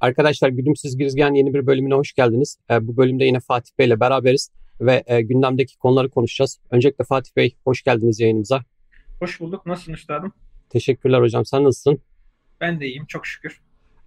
Arkadaşlar 0.00 0.48
Güdümsüz 0.48 0.96
Girizgen 0.96 1.34
yeni 1.34 1.54
bir 1.54 1.66
bölümüne 1.66 1.94
hoş 1.94 2.12
geldiniz. 2.12 2.58
E, 2.70 2.86
bu 2.86 2.96
bölümde 2.96 3.24
yine 3.24 3.40
Fatih 3.40 3.72
Bey 3.78 3.86
ile 3.86 4.00
beraberiz 4.00 4.50
ve 4.80 5.04
e, 5.06 5.22
gündemdeki 5.22 5.78
konuları 5.78 6.10
konuşacağız. 6.10 6.58
Öncelikle 6.70 7.04
Fatih 7.04 7.36
Bey 7.36 7.56
hoş 7.64 7.82
geldiniz 7.82 8.20
yayınımıza. 8.20 8.64
Hoş 9.20 9.40
bulduk. 9.40 9.66
Nasılsın 9.66 9.92
üstadım? 9.92 10.32
Teşekkürler 10.70 11.20
hocam. 11.20 11.44
Sen 11.44 11.64
nasılsın? 11.64 12.00
Ben 12.60 12.80
de 12.80 12.86
iyiyim 12.86 13.06
çok 13.06 13.26
şükür. 13.26 13.60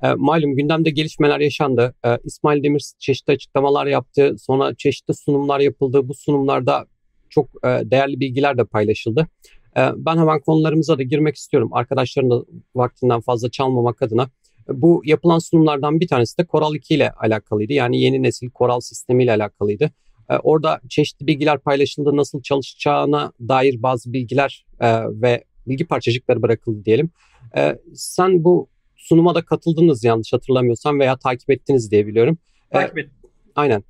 E, 0.04 0.14
malum 0.14 0.56
gündemde 0.56 0.90
gelişmeler 0.90 1.40
yaşandı. 1.40 1.96
E, 2.06 2.18
İsmail 2.24 2.64
Demir 2.64 2.92
çeşitli 3.00 3.34
açıklamalar 3.34 3.86
yaptı. 3.86 4.36
Sonra 4.40 4.76
çeşitli 4.76 5.14
sunumlar 5.14 5.60
yapıldı. 5.60 6.08
Bu 6.08 6.14
sunumlarda 6.14 6.86
çok 7.30 7.48
e, 7.64 7.68
değerli 7.68 8.20
bilgiler 8.20 8.58
de 8.58 8.66
paylaşıldı. 8.66 9.28
Ben 9.76 10.18
hemen 10.18 10.40
konularımıza 10.40 10.98
da 10.98 11.04
girmek 11.04 11.36
istiyorum. 11.36 11.70
Arkadaşların 11.74 12.32
da 12.32 12.46
vaktinden 12.76 13.22
fazla 13.22 13.52
çalmamak 13.52 14.02
adına. 14.02 14.30
Bu 14.74 15.02
yapılan 15.06 15.40
sunumlardan 15.40 16.00
bir 16.00 16.08
tanesi 16.08 16.38
de 16.38 16.46
Coral 16.52 16.76
2 16.76 16.96
ile 16.96 17.12
alakalıydı. 17.12 17.74
Yani 17.74 18.02
yeni 18.02 18.24
nesil 18.24 18.50
Coral 18.56 18.80
sistemi 18.80 19.24
ile 19.24 19.32
alakalıydı. 19.32 19.92
Ee, 20.30 20.38
orada 20.38 20.82
çeşitli 20.90 21.28
bilgiler 21.28 21.60
paylaşıldı. 21.60 22.18
Nasıl 22.18 22.42
çalışacağına 22.42 23.32
dair 23.40 23.84
bazı 23.84 24.14
bilgiler 24.14 24.66
e, 24.80 24.88
ve 25.08 25.44
bilgi 25.68 25.86
parçacıkları 25.86 26.42
bırakıldı 26.42 26.86
diyelim. 26.86 27.10
Ee, 27.58 27.78
sen 27.96 28.44
bu 28.44 28.70
sunuma 28.96 29.36
da 29.36 29.46
katıldınız 29.46 30.04
yanlış 30.04 30.34
hatırlamıyorsam 30.34 31.00
veya 31.00 31.18
takip 31.18 31.50
ettiniz 31.50 31.92
diye 31.92 32.08
biliyorum. 32.08 32.38
Takip 32.72 32.98
ettim. 32.98 33.14
Aynen. 33.56 33.84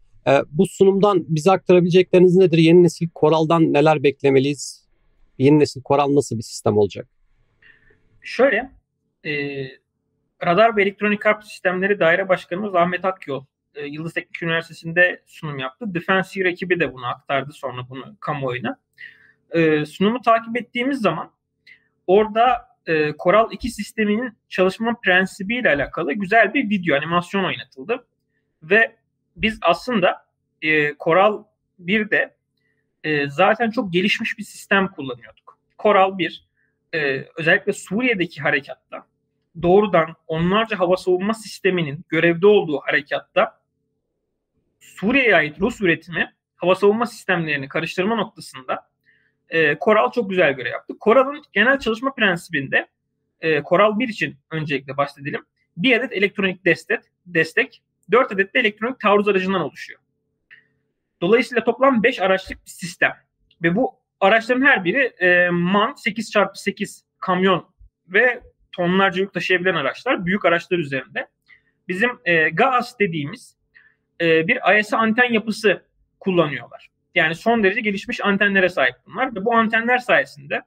Bu 0.52 0.66
sunumdan 0.66 1.26
bize 1.28 1.52
aktarabilecekleriniz 1.52 2.36
nedir? 2.36 2.58
Yeni 2.58 2.84
nesil 2.84 3.08
Coral'dan 3.16 3.74
neler 3.74 4.04
beklemeliyiz? 4.04 4.88
Yeni 5.38 5.60
nesil 5.60 5.82
Coral 5.82 6.16
nasıl 6.16 6.38
bir 6.38 6.44
sistem 6.44 6.78
olacak? 6.78 7.08
Şöyle, 8.22 8.72
e, 9.26 9.32
Radar 10.46 10.78
ve 10.78 10.82
Elektronik 10.82 11.26
Harp 11.26 11.44
Sistemleri 11.44 12.00
Daire 12.00 12.30
Başkanımız 12.30 12.76
Ahmet 12.76 13.06
Akyol 13.06 13.46
e, 13.76 13.86
Yıldız 13.86 14.14
Teknik 14.14 14.44
Üniversitesi'nde 14.44 15.24
sunum 15.28 15.60
yaptı. 15.60 15.94
Defense 15.94 16.40
Year 16.40 16.52
ekibi 16.52 16.80
de 16.80 16.94
bunu 16.94 17.06
aktardı 17.06 17.54
sonra 17.54 17.90
bunu 17.90 18.16
kamuoyuna. 18.20 18.80
E, 19.52 19.86
sunumu 19.86 20.22
takip 20.22 20.58
ettiğimiz 20.58 21.02
zaman 21.02 21.32
orada 22.08 22.68
e, 22.88 23.14
Coral 23.24 23.52
2 23.52 23.70
sisteminin 23.70 24.38
çalışma 24.50 25.00
prensibiyle 25.04 25.70
alakalı 25.70 26.14
güzel 26.14 26.54
bir 26.54 26.70
video 26.70 26.98
animasyon 26.98 27.44
oynatıldı. 27.44 28.06
Ve 28.64 28.96
biz 29.36 29.60
aslında 29.62 30.26
e, 30.62 30.96
Coral 30.96 31.44
1'de 31.80 32.36
e, 33.04 33.30
zaten 33.30 33.70
çok 33.70 33.94
gelişmiş 33.94 34.38
bir 34.38 34.44
sistem 34.44 34.88
kullanıyorduk. 34.88 35.58
Coral 35.80 36.18
1 36.18 36.48
e, 36.94 37.26
özellikle 37.38 37.74
Suriye'deki 37.74 38.42
harekatta 38.42 39.11
doğrudan 39.62 40.16
onlarca 40.28 40.80
hava 40.80 40.98
savunma 40.98 41.34
sisteminin 41.34 42.06
görevde 42.10 42.48
olduğu 42.48 42.80
harekatta 42.80 43.62
Suriye'ye 44.80 45.36
ait 45.36 45.62
Rus 45.62 45.82
üretimi 45.82 46.34
hava 46.56 46.76
savunma 46.76 47.06
sistemlerini 47.06 47.68
karıştırma 47.68 48.16
noktasında 48.16 48.90
e, 49.50 49.76
Koral 49.80 50.12
çok 50.12 50.30
güzel 50.30 50.54
görev 50.54 50.72
yaptı. 50.72 50.94
Koral'ın 51.00 51.44
genel 51.54 51.80
çalışma 51.80 52.14
prensibinde 52.14 52.88
e, 53.42 53.64
Koral 53.64 54.00
1 54.00 54.08
için 54.08 54.38
öncelikle 54.52 54.98
bahsedelim. 54.98 55.46
Bir 55.78 55.98
adet 55.98 56.12
elektronik 56.12 56.66
destek, 56.66 57.00
destek 57.26 57.82
4 58.12 58.32
adet 58.32 58.54
de 58.54 58.60
elektronik 58.60 59.00
taarruz 59.00 59.28
aracından 59.28 59.62
oluşuyor. 59.62 60.00
Dolayısıyla 61.22 61.64
toplam 61.64 62.04
5 62.04 62.22
araçlık 62.22 62.66
bir 62.66 62.72
sistem. 62.72 63.14
Ve 63.64 63.76
bu 63.76 64.00
araçların 64.20 64.66
her 64.66 64.84
biri 64.84 65.14
e, 65.20 65.50
MAN 65.50 65.92
8x8 65.92 67.02
kamyon 67.20 67.70
ve 68.08 68.42
tonlarca 68.72 69.22
yük 69.22 69.34
taşıyabilen 69.34 69.76
araçlar, 69.76 70.26
büyük 70.26 70.46
araçlar 70.46 70.78
üzerinde. 70.78 71.28
Bizim 71.88 72.10
e, 72.26 72.50
GAAS 72.50 73.00
dediğimiz 73.00 73.56
e, 74.22 74.48
bir 74.48 74.80
IS 74.80 74.94
anten 74.94 75.34
yapısı 75.34 75.84
kullanıyorlar. 76.20 76.90
Yani 77.16 77.36
son 77.36 77.64
derece 77.64 77.82
gelişmiş 77.82 78.22
antenlere 78.26 78.70
sahip 78.70 78.96
bunlar 79.06 79.36
ve 79.36 79.46
bu 79.46 79.56
antenler 79.56 79.98
sayesinde 79.98 80.62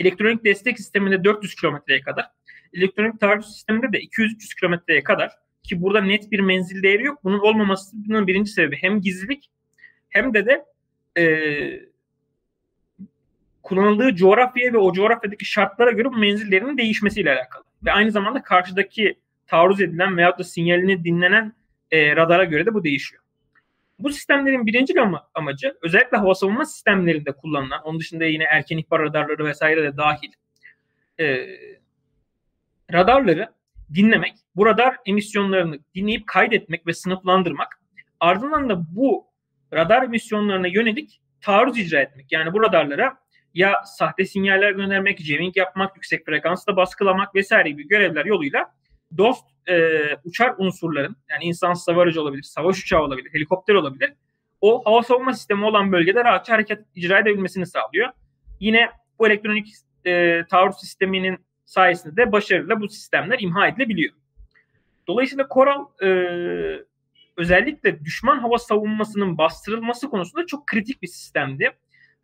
elektronik 0.00 0.44
destek 0.44 0.78
sisteminde 0.78 1.24
400 1.24 1.54
kilometreye 1.54 2.00
kadar, 2.00 2.26
elektronik 2.72 3.20
taarruz 3.20 3.52
sisteminde 3.54 3.92
de 3.92 4.00
200-300 4.00 4.60
kilometreye 4.60 5.04
kadar 5.04 5.30
ki 5.62 5.82
burada 5.82 6.00
net 6.00 6.32
bir 6.32 6.40
menzil 6.40 6.82
değeri 6.82 7.04
yok. 7.04 7.24
Bunun 7.24 7.38
olmamasının 7.38 8.26
birinci 8.26 8.50
sebebi 8.50 8.76
hem 8.80 9.00
gizlilik 9.00 9.50
hem 10.08 10.34
de 10.34 10.46
de 10.46 10.64
e, 11.20 11.24
kullanıldığı 13.66 14.14
coğrafyaya 14.14 14.72
ve 14.72 14.78
o 14.78 14.92
coğrafyadaki 14.92 15.44
şartlara 15.44 15.90
göre 15.90 16.04
bu 16.04 16.16
menzillerinin 16.16 16.78
değişmesiyle 16.78 17.32
alakalı. 17.32 17.64
Ve 17.84 17.92
aynı 17.92 18.10
zamanda 18.10 18.42
karşıdaki 18.42 19.18
taarruz 19.46 19.80
edilen 19.80 20.16
veyahut 20.16 20.38
da 20.38 20.44
sinyalini 20.44 21.04
dinlenen 21.04 21.52
e, 21.90 22.16
radara 22.16 22.44
göre 22.44 22.66
de 22.66 22.74
bu 22.74 22.84
değişiyor. 22.84 23.22
Bu 23.98 24.10
sistemlerin 24.10 24.66
birinci 24.66 25.00
ama, 25.00 25.28
amacı 25.34 25.74
özellikle 25.82 26.16
hava 26.16 26.34
savunma 26.34 26.64
sistemlerinde 26.64 27.32
kullanılan, 27.32 27.82
onun 27.84 28.00
dışında 28.00 28.24
yine 28.24 28.44
erken 28.44 28.78
ihbar 28.78 29.02
radarları 29.02 29.44
vesaire 29.44 29.82
de 29.82 29.96
dahil 29.96 30.32
e, 31.20 31.46
radarları 32.92 33.48
dinlemek, 33.94 34.34
bu 34.56 34.66
radar 34.66 34.96
emisyonlarını 35.06 35.78
dinleyip 35.94 36.26
kaydetmek 36.26 36.86
ve 36.86 36.92
sınıflandırmak, 36.92 37.80
ardından 38.20 38.68
da 38.68 38.96
bu 38.96 39.26
radar 39.72 40.02
emisyonlarına 40.02 40.66
yönelik 40.66 41.20
taarruz 41.40 41.78
icra 41.78 42.00
etmek. 42.00 42.32
Yani 42.32 42.52
bu 42.52 42.62
radarlara 42.62 43.25
ya 43.56 43.82
sahte 43.84 44.24
sinyaller 44.24 44.70
göndermek, 44.70 45.20
jamming 45.20 45.56
yapmak, 45.56 45.96
yüksek 45.96 46.26
frekansla 46.26 46.76
baskılamak 46.76 47.34
vesaire 47.34 47.70
gibi 47.70 47.88
görevler 47.88 48.24
yoluyla 48.24 48.74
dost 49.16 49.44
e, 49.68 49.90
uçar 50.24 50.54
unsurların 50.58 51.16
yani 51.30 51.44
insan 51.44 51.74
savarıcı 51.74 52.22
olabilir, 52.22 52.42
savaş 52.42 52.82
uçağı 52.82 53.02
olabilir, 53.02 53.34
helikopter 53.34 53.74
olabilir. 53.74 54.12
O 54.60 54.82
hava 54.84 55.02
savunma 55.02 55.32
sistemi 55.32 55.64
olan 55.64 55.92
bölgede 55.92 56.24
rahatça 56.24 56.52
hareket 56.52 56.84
icra 56.94 57.18
edebilmesini 57.18 57.66
sağlıyor. 57.66 58.08
Yine 58.60 58.90
bu 59.18 59.26
elektronik 59.26 59.68
e, 60.06 60.42
taarruz 60.50 60.76
sisteminin 60.80 61.38
sayesinde 61.64 62.16
de 62.16 62.32
başarıyla 62.32 62.80
bu 62.80 62.88
sistemler 62.88 63.38
imha 63.40 63.68
edilebiliyor. 63.68 64.14
Dolayısıyla 65.06 65.46
Coral 65.54 65.86
e, 66.02 66.08
özellikle 67.36 68.04
düşman 68.04 68.38
hava 68.38 68.58
savunmasının 68.58 69.38
bastırılması 69.38 70.10
konusunda 70.10 70.46
çok 70.46 70.66
kritik 70.66 71.02
bir 71.02 71.08
sistemdi. 71.08 71.72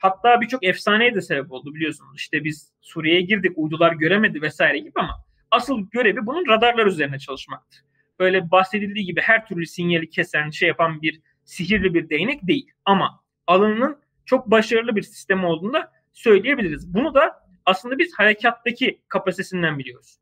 Hatta 0.02 0.40
birçok 0.40 0.64
efsaneye 0.64 1.14
de 1.14 1.20
sebep 1.20 1.52
oldu 1.52 1.74
biliyorsunuz. 1.74 2.16
İşte 2.16 2.44
biz 2.44 2.72
Suriye'ye 2.80 3.20
girdik, 3.20 3.52
uydular 3.56 3.92
göremedi 3.92 4.42
vesaire 4.42 4.78
gibi 4.78 4.92
ama 4.94 5.24
asıl 5.50 5.90
görevi 5.90 6.26
bunun 6.26 6.48
radarlar 6.48 6.86
üzerine 6.86 7.18
çalışmaktır. 7.18 7.80
Böyle 8.18 8.50
bahsedildiği 8.50 9.06
gibi 9.06 9.20
her 9.20 9.46
türlü 9.46 9.66
sinyali 9.66 10.10
kesen, 10.10 10.50
şey 10.50 10.68
yapan 10.68 11.02
bir 11.02 11.20
sihirli 11.44 11.94
bir 11.94 12.08
değnek 12.08 12.46
değil. 12.46 12.70
Ama 12.84 13.20
alanının 13.46 13.98
çok 14.24 14.50
başarılı 14.50 14.96
bir 14.96 15.02
sistem 15.02 15.44
olduğunu 15.44 15.72
da 15.72 15.92
söyleyebiliriz. 16.12 16.94
Bunu 16.94 17.14
da 17.14 17.46
aslında 17.66 17.98
biz 17.98 18.14
harekattaki 18.18 19.00
kapasitesinden 19.08 19.78
biliyoruz. 19.78 20.18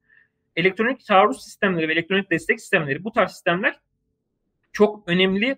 Elektronik 0.56 1.06
taarruz 1.06 1.44
sistemleri 1.44 1.88
ve 1.88 1.92
elektronik 1.92 2.30
destek 2.30 2.60
sistemleri 2.60 3.04
bu 3.04 3.12
tarz 3.12 3.30
sistemler 3.30 3.80
çok 4.72 5.08
önemli 5.08 5.56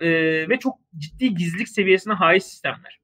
e, 0.00 0.08
ve 0.48 0.58
çok 0.58 0.78
ciddi 0.98 1.34
gizlilik 1.34 1.68
seviyesine 1.68 2.12
haiz 2.12 2.44
sistemler 2.44 3.01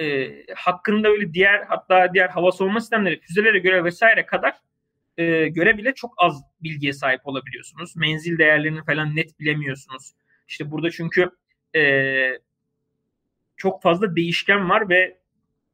e, 0.00 0.30
hakkında 0.54 1.08
öyle 1.08 1.34
diğer 1.34 1.62
hatta 1.68 2.14
diğer 2.14 2.28
hava 2.28 2.52
savunma 2.52 2.80
sistemleri 2.80 3.20
füzelere 3.20 3.58
göre 3.58 3.84
vesaire 3.84 4.26
kadar 4.26 4.54
e, 5.16 5.48
göre 5.48 5.78
bile 5.78 5.94
çok 5.94 6.14
az 6.16 6.42
bilgiye 6.62 6.92
sahip 6.92 7.20
olabiliyorsunuz. 7.26 7.96
Menzil 7.96 8.38
değerlerini 8.38 8.84
falan 8.84 9.16
net 9.16 9.40
bilemiyorsunuz. 9.40 10.12
İşte 10.48 10.70
burada 10.70 10.90
çünkü 10.90 11.30
e, 11.76 11.82
çok 13.56 13.82
fazla 13.82 14.16
değişken 14.16 14.70
var 14.70 14.88
ve 14.88 15.18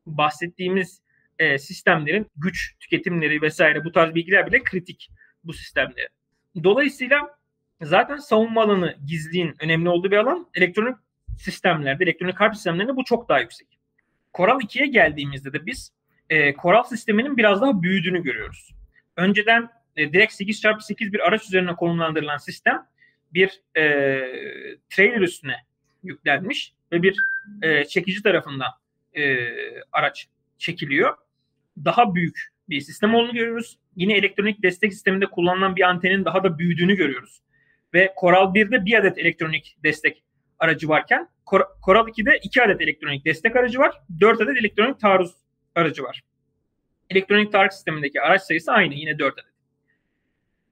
bahsettiğimiz 0.07 1.01
e, 1.39 1.59
sistemlerin 1.59 2.31
güç 2.37 2.77
tüketimleri 2.81 3.43
vesaire 3.43 3.85
bu 3.85 3.93
tarz 3.93 4.15
bilgiler 4.15 4.47
bile 4.47 4.63
kritik 4.63 5.11
bu 5.45 5.53
sistemlere. 5.53 6.09
Dolayısıyla 6.65 7.39
zaten 7.83 8.17
savunma 8.17 8.63
alanı 8.63 8.97
gizliğin 9.07 9.55
önemli 9.61 9.89
olduğu 9.89 10.11
bir 10.11 10.17
alan 10.17 10.47
elektronik 10.55 10.97
sistemlerde, 11.39 12.05
elektronik 12.05 12.41
harp 12.41 12.55
sistemlerinde 12.55 12.97
bu 12.97 13.05
çok 13.05 13.29
daha 13.29 13.41
yüksek. 13.41 13.76
Coral 14.37 14.61
2'ye 14.61 14.87
geldiğimizde 14.87 15.53
de 15.53 15.67
biz 15.67 15.93
e, 16.31 16.55
Coral 16.55 16.83
sisteminin 16.83 17.37
biraz 17.37 17.61
daha 17.61 17.83
büyüdüğünü 17.83 18.23
görüyoruz. 18.23 18.75
Önceden 19.17 19.69
e, 19.97 20.13
direkt 20.13 20.33
8x8 20.33 21.13
bir 21.13 21.29
araç 21.29 21.45
üzerine 21.45 21.75
konumlandırılan 21.75 22.37
sistem 22.37 22.87
bir 23.35 23.61
e, 23.77 23.83
trailer 24.91 25.21
üstüne 25.21 25.57
yüklenmiş 26.03 26.73
ve 26.93 27.03
bir 27.03 27.17
e, 27.63 27.85
çekici 27.85 28.23
tarafından 28.23 28.69
e, 29.15 29.37
araç 29.93 30.29
çekiliyor. 30.59 31.17
Daha 31.85 32.15
büyük 32.15 32.53
bir 32.69 32.81
sistem 32.81 33.15
olduğunu 33.15 33.33
görüyoruz. 33.33 33.79
Yine 33.97 34.17
elektronik 34.17 34.63
destek 34.63 34.93
sisteminde 34.93 35.27
kullanılan 35.27 35.77
bir 35.77 35.83
antenin 35.83 36.25
daha 36.25 36.45
da 36.45 36.59
büyüdüğünü 36.59 36.97
görüyoruz. 36.97 37.43
Ve 37.95 38.15
Coral 38.21 38.55
1'de 38.55 38.85
bir 38.85 38.99
adet 38.99 39.19
elektronik 39.19 39.77
destek 39.85 40.23
aracı 40.59 40.89
varken 40.89 41.29
Coral 41.85 42.09
2'de 42.09 42.39
2 42.43 42.63
adet 42.63 42.81
elektronik 42.81 43.25
destek 43.25 43.57
aracı 43.57 43.79
var. 43.79 44.01
4 44.21 44.41
adet 44.41 44.57
elektronik 44.57 45.01
taarruz 45.01 45.35
aracı 45.75 46.03
var. 46.03 46.23
Elektronik 47.11 47.53
taarruz 47.53 47.75
sistemindeki 47.75 48.21
araç 48.21 48.43
sayısı 48.43 48.73
aynı 48.73 48.95
yine 48.95 49.19
4 49.19 49.35
adet. 49.35 49.45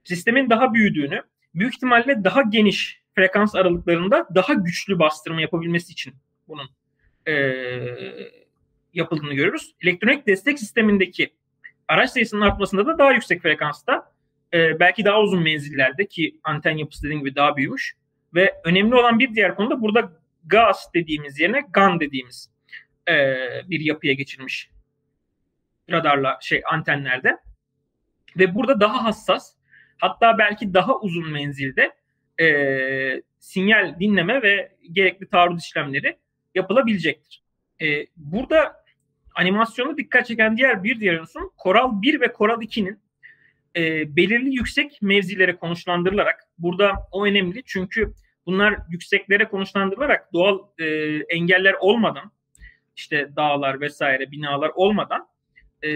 Sistemin 0.03 0.49
daha 0.49 0.73
büyüdüğünü 0.73 1.21
büyük 1.55 1.75
ihtimalle 1.75 2.23
daha 2.23 2.41
geniş 2.41 3.01
frekans 3.15 3.55
aralıklarında 3.55 4.27
daha 4.35 4.53
güçlü 4.53 4.99
bastırma 4.99 5.41
yapabilmesi 5.41 5.91
için 5.91 6.13
bunun 6.47 6.69
e, 7.27 7.33
yapıldığını 8.93 9.33
görüyoruz. 9.33 9.75
Elektronik 9.81 10.27
destek 10.27 10.59
sistemindeki 10.59 11.33
araç 11.87 12.09
sayısının 12.09 12.41
artmasında 12.41 12.85
da 12.85 12.97
daha 12.97 13.11
yüksek 13.11 13.41
frekansta 13.41 14.11
e, 14.53 14.79
belki 14.79 15.05
daha 15.05 15.21
uzun 15.21 15.43
menzillerde 15.43 16.05
ki 16.05 16.39
anten 16.43 16.77
yapısı 16.77 17.03
dediğim 17.03 17.19
gibi 17.19 17.35
daha 17.35 17.57
büyümüş 17.57 17.95
ve 18.33 18.53
önemli 18.63 18.95
olan 18.95 19.19
bir 19.19 19.35
diğer 19.35 19.55
konu 19.55 19.69
da 19.69 19.81
burada 19.81 20.11
gaz 20.45 20.89
dediğimiz 20.93 21.39
yerine 21.39 21.61
GAN 21.73 21.99
dediğimiz 21.99 22.49
e, 23.09 23.13
bir 23.69 23.79
yapıya 23.79 24.13
geçilmiş 24.13 24.69
radarla 25.91 26.37
şey 26.41 26.61
antenlerde 26.71 27.37
ve 28.37 28.55
burada 28.55 28.79
daha 28.79 29.03
hassas 29.03 29.55
hatta 29.97 30.37
belki 30.37 30.73
daha 30.73 30.99
uzun 30.99 31.31
menzilde 31.31 31.91
e, 32.41 33.21
sinyal 33.39 33.99
dinleme 33.99 34.41
ve 34.41 34.71
gerekli 34.91 35.29
taarruz 35.29 35.63
işlemleri 35.63 36.17
yapılabilecektir. 36.55 37.43
E, 37.81 38.05
burada 38.17 38.85
animasyonu 39.35 39.97
dikkat 39.97 40.27
çeken 40.27 40.57
diğer 40.57 40.83
bir 40.83 40.99
diğer 40.99 41.19
unsur 41.19 41.41
Coral 41.63 42.01
1 42.01 42.21
ve 42.21 42.33
Coral 42.37 42.61
2'nin 42.61 42.99
e, 43.75 44.15
belirli 44.15 44.55
yüksek 44.55 45.01
mevzilere 45.01 45.55
konuşlandırılarak 45.55 46.39
burada 46.57 46.93
o 47.11 47.25
önemli 47.25 47.63
çünkü 47.65 48.13
bunlar 48.45 48.79
yükseklere 48.89 49.47
konuşlandırılarak 49.47 50.33
doğal 50.33 50.59
e, 50.79 50.85
engeller 51.29 51.73
olmadan 51.73 52.31
işte 52.95 53.29
dağlar 53.35 53.81
vesaire 53.81 54.31
binalar 54.31 54.71
olmadan 54.75 55.27
e, 55.81 55.89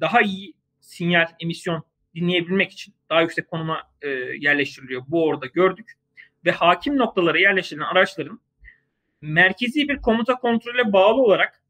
daha 0.00 0.20
iyi 0.20 0.54
sinyal 0.80 1.26
emisyon 1.40 1.84
dinleyebilmek 2.14 2.72
için 2.72 2.94
daha 3.10 3.20
yüksek 3.20 3.50
konuma 3.50 3.82
e, 4.02 4.08
yerleştiriliyor. 4.38 5.02
Bu 5.08 5.24
orada 5.24 5.46
gördük. 5.46 5.92
Ve 6.44 6.50
hakim 6.50 6.96
noktalara 6.96 7.38
yerleştirilen 7.38 7.84
araçların 7.84 8.40
merkezi 9.20 9.88
bir 9.88 9.96
komuta 9.96 10.34
kontrole 10.34 10.92
bağlı 10.92 11.22
olarak 11.22 11.62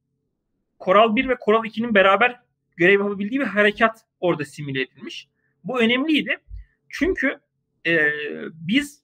Koral 0.78 1.16
1 1.16 1.28
ve 1.28 1.36
Koral 1.40 1.64
2'nin 1.64 1.94
beraber 1.94 2.40
görev 2.76 2.92
yapabildiği 2.92 3.40
bir 3.40 3.46
harekat 3.46 4.04
orada 4.20 4.44
simüle 4.44 4.82
edilmiş. 4.82 5.28
Bu 5.64 5.81
önemliydi. 5.81 6.36
Çünkü 6.88 7.40
e, 7.86 8.10
biz 8.52 9.03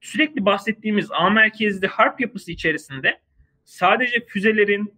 sürekli 0.00 0.44
bahsettiğimiz 0.44 1.08
A 1.12 1.30
merkezli 1.30 1.86
harp 1.86 2.20
yapısı 2.20 2.52
içerisinde 2.52 3.20
sadece 3.64 4.26
füzelerin 4.26 4.94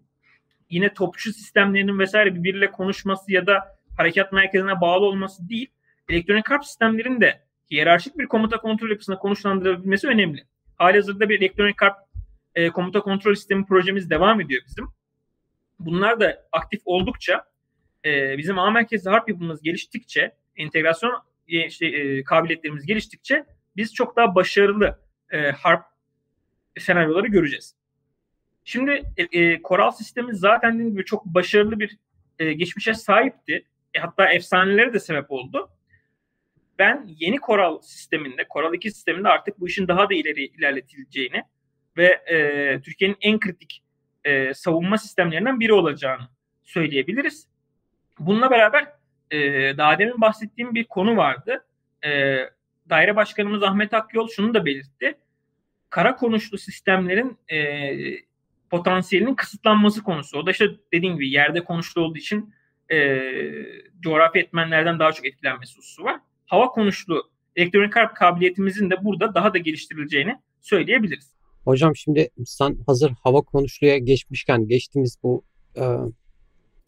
yine 0.70 0.94
topçu 0.94 1.32
sistemlerinin 1.32 1.99
vesaire 1.99 2.35
birbiriyle 2.35 2.70
konuşması 2.70 3.32
ya 3.32 3.47
da 3.47 3.79
harekat 3.97 4.32
merkezine 4.32 4.81
bağlı 4.81 5.05
olması 5.05 5.49
değil, 5.49 5.69
elektronik 6.08 6.50
harp 6.50 6.64
sistemlerin 6.64 7.20
de 7.20 7.41
hiyerarşik 7.70 8.19
bir 8.19 8.26
komuta 8.26 8.56
kontrol 8.56 8.91
yapısına 8.91 9.19
konuşlandırabilmesi 9.19 10.08
önemli. 10.08 10.44
Halihazırda 10.76 11.29
bir 11.29 11.41
elektronik 11.41 11.82
harp 11.82 11.96
e, 12.55 12.70
komuta 12.70 13.00
kontrol 13.00 13.35
sistemi 13.35 13.67
projemiz 13.67 14.11
devam 14.11 14.41
ediyor 14.41 14.62
bizim. 14.67 14.88
Bunlar 15.79 16.20
da 16.20 16.46
aktif 16.53 16.81
oldukça 16.85 17.44
e, 18.05 18.38
bizim 18.38 18.58
A 18.58 18.70
merkezli 18.70 19.11
harp 19.11 19.29
yapımız 19.29 19.62
geliştikçe, 19.62 20.35
entegrasyon 20.56 21.23
e, 21.49 21.70
şey, 21.70 22.19
e, 22.19 22.25
kabiliyetlerimiz 22.25 22.87
geliştikçe 22.87 23.44
biz 23.76 23.94
çok 23.94 24.17
daha 24.17 24.34
başarılı 24.34 24.99
e, 25.31 25.50
harp 25.50 25.84
senaryoları 26.78 27.26
göreceğiz. 27.26 27.75
Şimdi 28.64 29.02
e, 29.17 29.40
e, 29.40 29.62
Koral 29.62 29.90
sistemi 29.90 30.37
zaten 30.37 30.75
dediğim 30.75 30.93
gibi 30.93 31.05
çok 31.05 31.26
başarılı 31.26 31.81
bir 31.81 31.99
e, 32.38 32.52
geçmişe 32.52 32.94
sahipti. 32.94 33.64
E, 33.94 33.99
hatta 33.99 34.32
efsanelere 34.32 34.93
de 34.93 35.00
sebep 35.00 35.31
oldu. 35.31 35.70
Ben 36.78 37.06
yeni 37.19 37.38
Koral 37.38 37.81
sisteminde, 37.81 38.49
Koral 38.49 38.75
2 38.75 38.90
sisteminde 38.90 39.28
artık 39.28 39.61
bu 39.61 39.69
işin 39.69 39.88
daha 39.88 40.11
da 40.11 40.14
ileri 40.14 40.44
ilerletileceğini 40.44 41.43
ve 41.96 42.06
e, 42.06 42.81
Türkiye'nin 42.81 43.17
en 43.20 43.40
kritik 43.40 43.82
e, 44.25 44.55
savunma 44.55 44.99
sistemlerinden 44.99 45.61
biri 45.61 45.72
olacağını 45.72 46.28
söyleyebiliriz. 46.62 47.49
Bununla 48.19 48.50
beraber 48.50 48.93
e, 49.31 49.38
daha 49.78 49.99
demin 49.99 50.20
bahsettiğim 50.20 50.75
bir 50.75 50.84
konu 50.84 51.17
vardı. 51.17 51.64
E, 52.05 52.38
Daire 52.91 53.17
Başkanımız 53.17 53.63
Ahmet 53.63 53.95
Akyol 53.95 54.29
şunu 54.29 54.55
da 54.55 54.65
belirtti. 54.65 55.15
Kara 55.91 56.17
konuşlu 56.17 56.59
sistemlerin 56.59 57.39
e, 57.53 57.59
potansiyelinin 58.71 59.35
kısıtlanması 59.35 60.03
konusu. 60.03 60.39
O 60.39 60.47
da 60.47 60.51
işte 60.51 60.67
dediğim 60.93 61.15
gibi 61.15 61.31
yerde 61.31 61.65
konuşlu 61.65 62.03
olduğu 62.03 62.19
için 62.19 62.55
e, 62.93 63.21
coğrafi 64.01 64.39
etmenlerden 64.39 64.99
daha 64.99 65.13
çok 65.13 65.27
etkilenmesi 65.27 65.77
hususu 65.77 66.05
var. 66.05 66.21
Hava 66.47 66.67
konuşlu 66.67 67.31
elektronik 67.57 67.97
harp 67.97 68.17
kabiliyetimizin 68.17 68.91
de 68.91 69.05
burada 69.05 69.35
daha 69.35 69.55
da 69.55 69.59
geliştirileceğini 69.59 70.37
söyleyebiliriz. 70.61 71.31
Hocam 71.65 71.97
şimdi 71.97 72.29
sen 72.45 72.77
hazır 72.87 73.13
hava 73.23 73.41
konuşluya 73.41 73.99
geçmişken 73.99 74.69
geçtiğimiz 74.69 75.17
bu 75.23 75.45
e, 75.77 75.85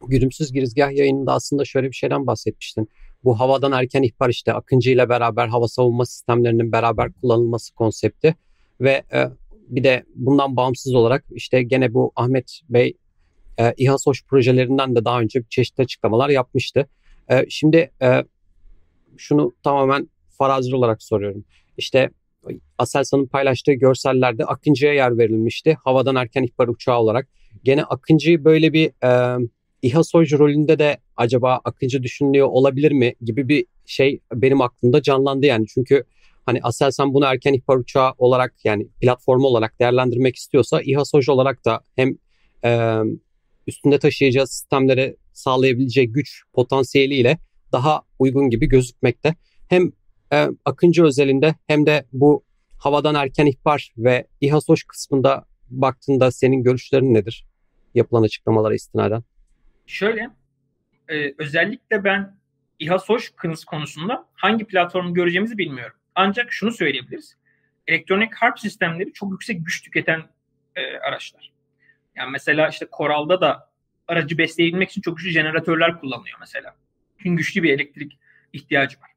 gülümsüz 0.09 0.53
girizgah 0.53 0.93
yayınında 0.93 1.33
aslında 1.33 1.65
şöyle 1.65 1.87
bir 1.89 1.97
şeyden 1.97 2.27
bahsetmiştin. 2.27 2.89
Bu 3.25 3.41
havadan 3.41 3.73
erken 3.73 4.03
ihbar 4.03 4.29
işte 4.29 4.53
Akıncı 4.53 4.91
ile 4.91 5.09
beraber 5.09 5.49
hava 5.49 5.69
savunma 5.69 6.07
sistemlerinin 6.07 6.73
beraber 6.73 7.13
kullanılması 7.13 7.75
konsepti 7.75 8.35
ve 8.81 9.03
e, 9.13 9.29
bir 9.69 9.85
de 9.85 10.05
bundan 10.15 10.57
bağımsız 10.57 10.95
olarak 10.95 11.25
işte 11.31 11.63
gene 11.63 11.95
bu 11.95 12.13
Ahmet 12.17 12.61
Bey 12.69 12.97
e, 13.59 13.75
İHASOŞ 13.77 14.25
projelerinden 14.25 14.97
de 14.97 15.05
daha 15.05 15.21
önce 15.21 15.43
çeşitli 15.51 15.83
açıklamalar 15.83 16.29
yapmıştı. 16.29 16.89
E, 17.31 17.47
şimdi 17.49 17.91
e, 18.03 18.25
şunu 19.17 19.55
tamamen 19.63 20.09
farazi 20.39 20.77
olarak 20.77 21.03
soruyorum. 21.03 21.45
İşte 21.79 22.11
Aselsan'ın 22.79 23.27
paylaştığı 23.27 23.73
görsellerde 23.73 24.45
Akıncı'ya 24.45 24.93
yer 24.95 25.19
verilmişti. 25.19 25.77
Havadan 25.85 26.17
erken 26.17 26.43
ihbar 26.43 26.69
uçağı 26.69 26.99
olarak. 26.99 27.29
Gene 27.65 27.85
Akıncı'yı 27.85 28.45
böyle 28.45 28.73
bir 28.73 28.91
e, 29.05 29.39
İHA 29.83 30.05
Soycu 30.05 30.39
rolünde 30.39 30.79
de 30.79 30.99
acaba 31.17 31.61
Akıncı 31.65 32.03
düşünülüyor 32.03 32.47
olabilir 32.47 32.93
mi 32.93 33.15
gibi 33.21 33.49
bir 33.49 33.67
şey 33.87 34.21
benim 34.35 34.61
aklımda 34.61 35.03
canlandı 35.03 35.47
yani. 35.47 35.67
Çünkü 35.67 36.05
hani 36.47 36.61
Aselsan 36.63 37.15
bunu 37.15 37.25
erken 37.25 37.53
ihbar 37.53 37.77
uçağı 37.77 38.13
olarak 38.19 38.55
yani 38.65 38.89
platformu 39.01 39.47
olarak 39.47 39.81
değerlendirmek 39.81 40.37
istiyorsa 40.37 40.83
İHA 40.83 41.05
Soj 41.05 41.29
olarak 41.29 41.65
da 41.65 41.81
hem 41.97 42.17
e, 42.65 42.99
üstünde 43.67 43.99
taşıyacağı 43.99 44.47
sistemlere 44.47 45.17
sağlayabileceği 45.33 46.13
güç 46.13 46.43
potansiyeliyle 46.53 47.39
daha 47.73 48.03
uygun 48.19 48.51
gibi 48.51 48.69
gözükmekte. 48.69 49.35
Hem 49.69 49.93
e, 50.33 50.49
Akıncı 50.65 51.05
özelinde 51.05 51.55
hem 51.67 51.87
de 51.87 52.05
bu 52.13 52.45
havadan 52.79 53.15
erken 53.15 53.47
ihbar 53.47 53.93
ve 53.99 54.27
İHA 54.41 54.61
Soj 54.61 54.83
kısmında 54.83 55.45
baktığında 55.71 56.31
senin 56.31 56.63
görüşlerin 56.63 57.15
nedir? 57.15 57.47
Yapılan 57.95 58.23
açıklamalara 58.23 58.75
istinaden. 58.75 59.25
Şöyle 59.87 60.31
e, 61.09 61.35
özellikle 61.39 62.05
ben 62.05 62.37
İHA 62.79 62.99
Soj 62.99 63.29
konusunda 63.67 64.29
hangi 64.35 64.65
platformu 64.65 65.15
göreceğimizi 65.15 65.59
bilmiyorum. 65.59 65.97
Ancak 66.15 66.53
şunu 66.53 66.73
söyleyebiliriz. 66.73 67.37
Elektronik 67.87 68.35
harp 68.35 68.61
sistemleri 68.61 69.13
çok 69.13 69.33
yüksek 69.33 69.67
güç 69.67 69.83
tüketen 69.83 70.23
e, 70.77 70.97
araçlar. 70.97 71.53
Yani 72.17 72.31
mesela 72.31 72.69
işte 72.69 72.87
Koral'da 72.91 73.41
da 73.41 73.71
aracı 74.09 74.39
besleyebilmek 74.39 74.91
için 74.91 75.01
çok 75.01 75.17
güçlü 75.17 75.31
jeneratörler 75.31 76.01
kullanılıyor 76.01 76.39
mesela. 76.41 76.77
Çünkü 77.19 77.37
güçlü 77.37 77.63
bir 77.63 77.73
elektrik 77.73 78.19
ihtiyacı 78.53 79.01
var. 79.01 79.11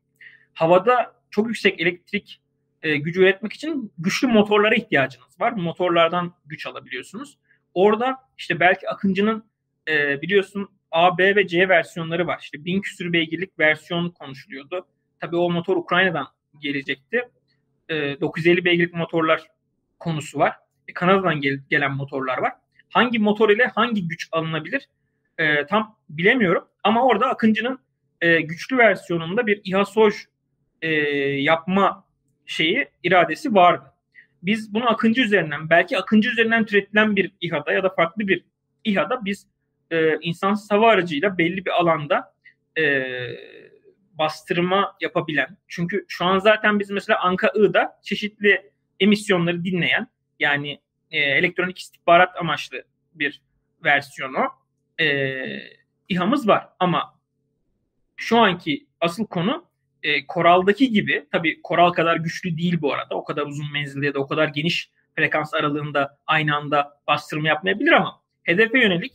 Havada 0.53 1.15
çok 1.29 1.47
yüksek 1.47 1.81
elektrik 1.81 2.41
e, 2.83 2.97
gücü 2.97 3.21
üretmek 3.21 3.53
için 3.53 3.93
güçlü 3.97 4.27
motorlara 4.27 4.75
ihtiyacınız 4.75 5.39
var. 5.39 5.51
Motorlardan 5.51 6.33
güç 6.45 6.67
alabiliyorsunuz. 6.67 7.37
Orada 7.73 8.17
işte 8.37 8.59
belki 8.59 8.89
Akıncı'nın 8.89 9.43
e, 9.89 10.21
biliyorsun 10.21 10.69
A, 10.91 11.17
B 11.17 11.35
ve 11.35 11.47
C 11.47 11.69
versiyonları 11.69 12.27
var. 12.27 12.39
İşte 12.41 12.65
bin 12.65 12.81
küsür 12.81 13.13
beygirlik 13.13 13.59
versiyon 13.59 14.09
konuşuluyordu. 14.09 14.87
Tabii 15.19 15.35
o 15.35 15.49
motor 15.49 15.77
Ukrayna'dan 15.77 16.27
gelecekti. 16.59 17.29
E, 17.89 18.21
950 18.21 18.65
beygirlik 18.65 18.93
motorlar 18.93 19.47
konusu 19.99 20.39
var. 20.39 20.55
E, 20.87 20.93
Kanada'dan 20.93 21.41
gel, 21.41 21.59
gelen 21.69 21.91
motorlar 21.91 22.37
var. 22.37 22.53
Hangi 22.89 23.19
motor 23.19 23.49
ile 23.49 23.65
hangi 23.65 24.07
güç 24.07 24.27
alınabilir 24.31 24.87
e, 25.37 25.65
tam 25.65 25.97
bilemiyorum. 26.09 26.67
Ama 26.83 27.05
orada 27.05 27.25
Akıncı'nın 27.25 27.79
e, 28.21 28.41
güçlü 28.41 28.77
versiyonunda 28.77 29.47
bir 29.47 29.61
İHA 29.63 29.85
Soj 29.85 30.15
e, 30.81 30.89
yapma 31.41 32.05
şeyi 32.45 32.87
iradesi 33.03 33.53
vardı. 33.53 33.93
Biz 34.43 34.73
bunu 34.73 34.89
Akıncı 34.89 35.21
üzerinden 35.21 35.69
belki 35.69 35.97
Akıncı 35.97 36.29
üzerinden 36.29 36.65
türetilen 36.65 37.15
bir 37.15 37.31
İHA'da 37.41 37.71
ya 37.71 37.83
da 37.83 37.89
farklı 37.89 38.27
bir 38.27 38.43
İHA'da 38.83 39.25
biz 39.25 39.47
e, 39.91 40.17
insansız 40.21 40.71
hava 40.71 40.91
aracıyla 40.91 41.37
belli 41.37 41.65
bir 41.65 41.71
alanda 41.71 42.33
e, 42.77 43.03
bastırma 44.13 44.95
yapabilen. 45.01 45.57
Çünkü 45.67 46.05
şu 46.07 46.25
an 46.25 46.39
zaten 46.39 46.79
biz 46.79 46.89
mesela 46.89 47.19
Anka-I'da 47.19 47.99
çeşitli 48.03 48.71
emisyonları 48.99 49.63
dinleyen 49.63 50.07
yani 50.39 50.79
e, 51.11 51.19
elektronik 51.19 51.79
istihbarat 51.79 52.35
amaçlı 52.37 52.83
bir 53.13 53.41
versiyonu 53.83 54.45
e, 54.99 55.07
İHA'mız 56.09 56.47
var. 56.47 56.69
Ama 56.79 57.19
şu 58.15 58.37
anki 58.37 58.87
asıl 59.01 59.27
konu 59.27 59.65
e, 60.03 60.27
Koral'daki 60.27 60.89
gibi 60.89 61.27
tabii 61.31 61.61
Koral 61.61 61.91
kadar 61.91 62.15
güçlü 62.15 62.57
değil 62.57 62.81
bu 62.81 62.93
arada. 62.93 63.15
O 63.15 63.23
kadar 63.23 63.45
uzun 63.45 63.71
menzilde 63.71 64.05
ya 64.05 64.13
da 64.13 64.19
o 64.19 64.27
kadar 64.27 64.47
geniş 64.47 64.89
frekans 65.15 65.53
aralığında 65.53 66.17
aynı 66.27 66.55
anda 66.55 67.01
bastırma 67.07 67.47
yapmayabilir 67.47 67.91
ama 67.91 68.21
hedefe 68.43 68.79
yönelik 68.79 69.13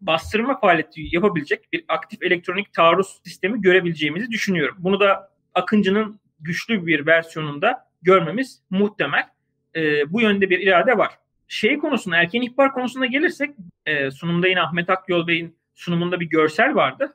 bastırma 0.00 0.60
faaliyeti 0.60 1.16
yapabilecek 1.16 1.72
bir 1.72 1.84
aktif 1.88 2.22
elektronik 2.22 2.72
taarruz 2.72 3.20
sistemi 3.24 3.60
görebileceğimizi 3.60 4.30
düşünüyorum. 4.30 4.76
Bunu 4.78 5.00
da 5.00 5.30
Akıncı'nın 5.54 6.20
güçlü 6.40 6.86
bir 6.86 7.06
versiyonunda 7.06 7.88
görmemiz 8.02 8.62
muhtemel. 8.70 9.28
E, 9.76 10.12
bu 10.12 10.20
yönde 10.20 10.50
bir 10.50 10.58
irade 10.58 10.98
var. 10.98 11.10
Şey 11.48 11.78
konusunda, 11.78 12.16
erken 12.16 12.42
ihbar 12.42 12.72
konusunda 12.72 13.06
gelirsek 13.06 13.50
e, 13.86 14.10
sunumda 14.10 14.48
yine 14.48 14.60
Ahmet 14.60 14.90
Akyol 14.90 15.26
Bey'in 15.26 15.56
sunumunda 15.74 16.20
bir 16.20 16.26
görsel 16.26 16.74
vardı. 16.74 17.14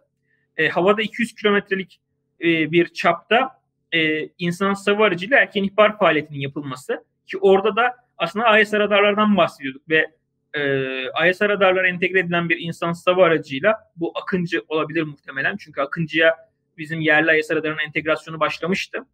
E, 0.57 0.69
havada 0.69 1.01
200 1.01 1.35
kilometrelik 1.35 1.99
e, 2.41 2.71
bir 2.71 2.87
çapta 2.87 3.61
e, 3.91 4.29
insan 4.37 4.75
hava 4.85 5.05
aracıyla 5.05 5.37
erken 5.37 5.63
ihbar 5.63 5.97
faaliyetinin 5.97 6.39
yapılması 6.39 7.05
ki 7.27 7.37
orada 7.37 7.75
da 7.75 7.95
aslında 8.17 8.59
IS 8.59 8.73
radarlardan 8.73 9.37
bahsediyorduk 9.37 9.89
ve 9.89 10.11
e, 10.55 11.29
IS 11.29 11.41
radarlara 11.41 11.87
entegre 11.87 12.19
edilen 12.19 12.49
bir 12.49 12.59
insan 12.59 12.93
hava 13.05 13.25
aracıyla 13.25 13.75
bu 13.95 14.11
Akıncı 14.15 14.61
olabilir 14.67 15.03
muhtemelen. 15.03 15.57
Çünkü 15.57 15.81
Akıncı'ya 15.81 16.35
bizim 16.77 17.01
yerli 17.01 17.39
IS 17.39 17.51
radarının 17.51 17.81
entegrasyonu 17.87 18.39
başlamıştı. 18.39 19.05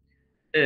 E, 0.56 0.60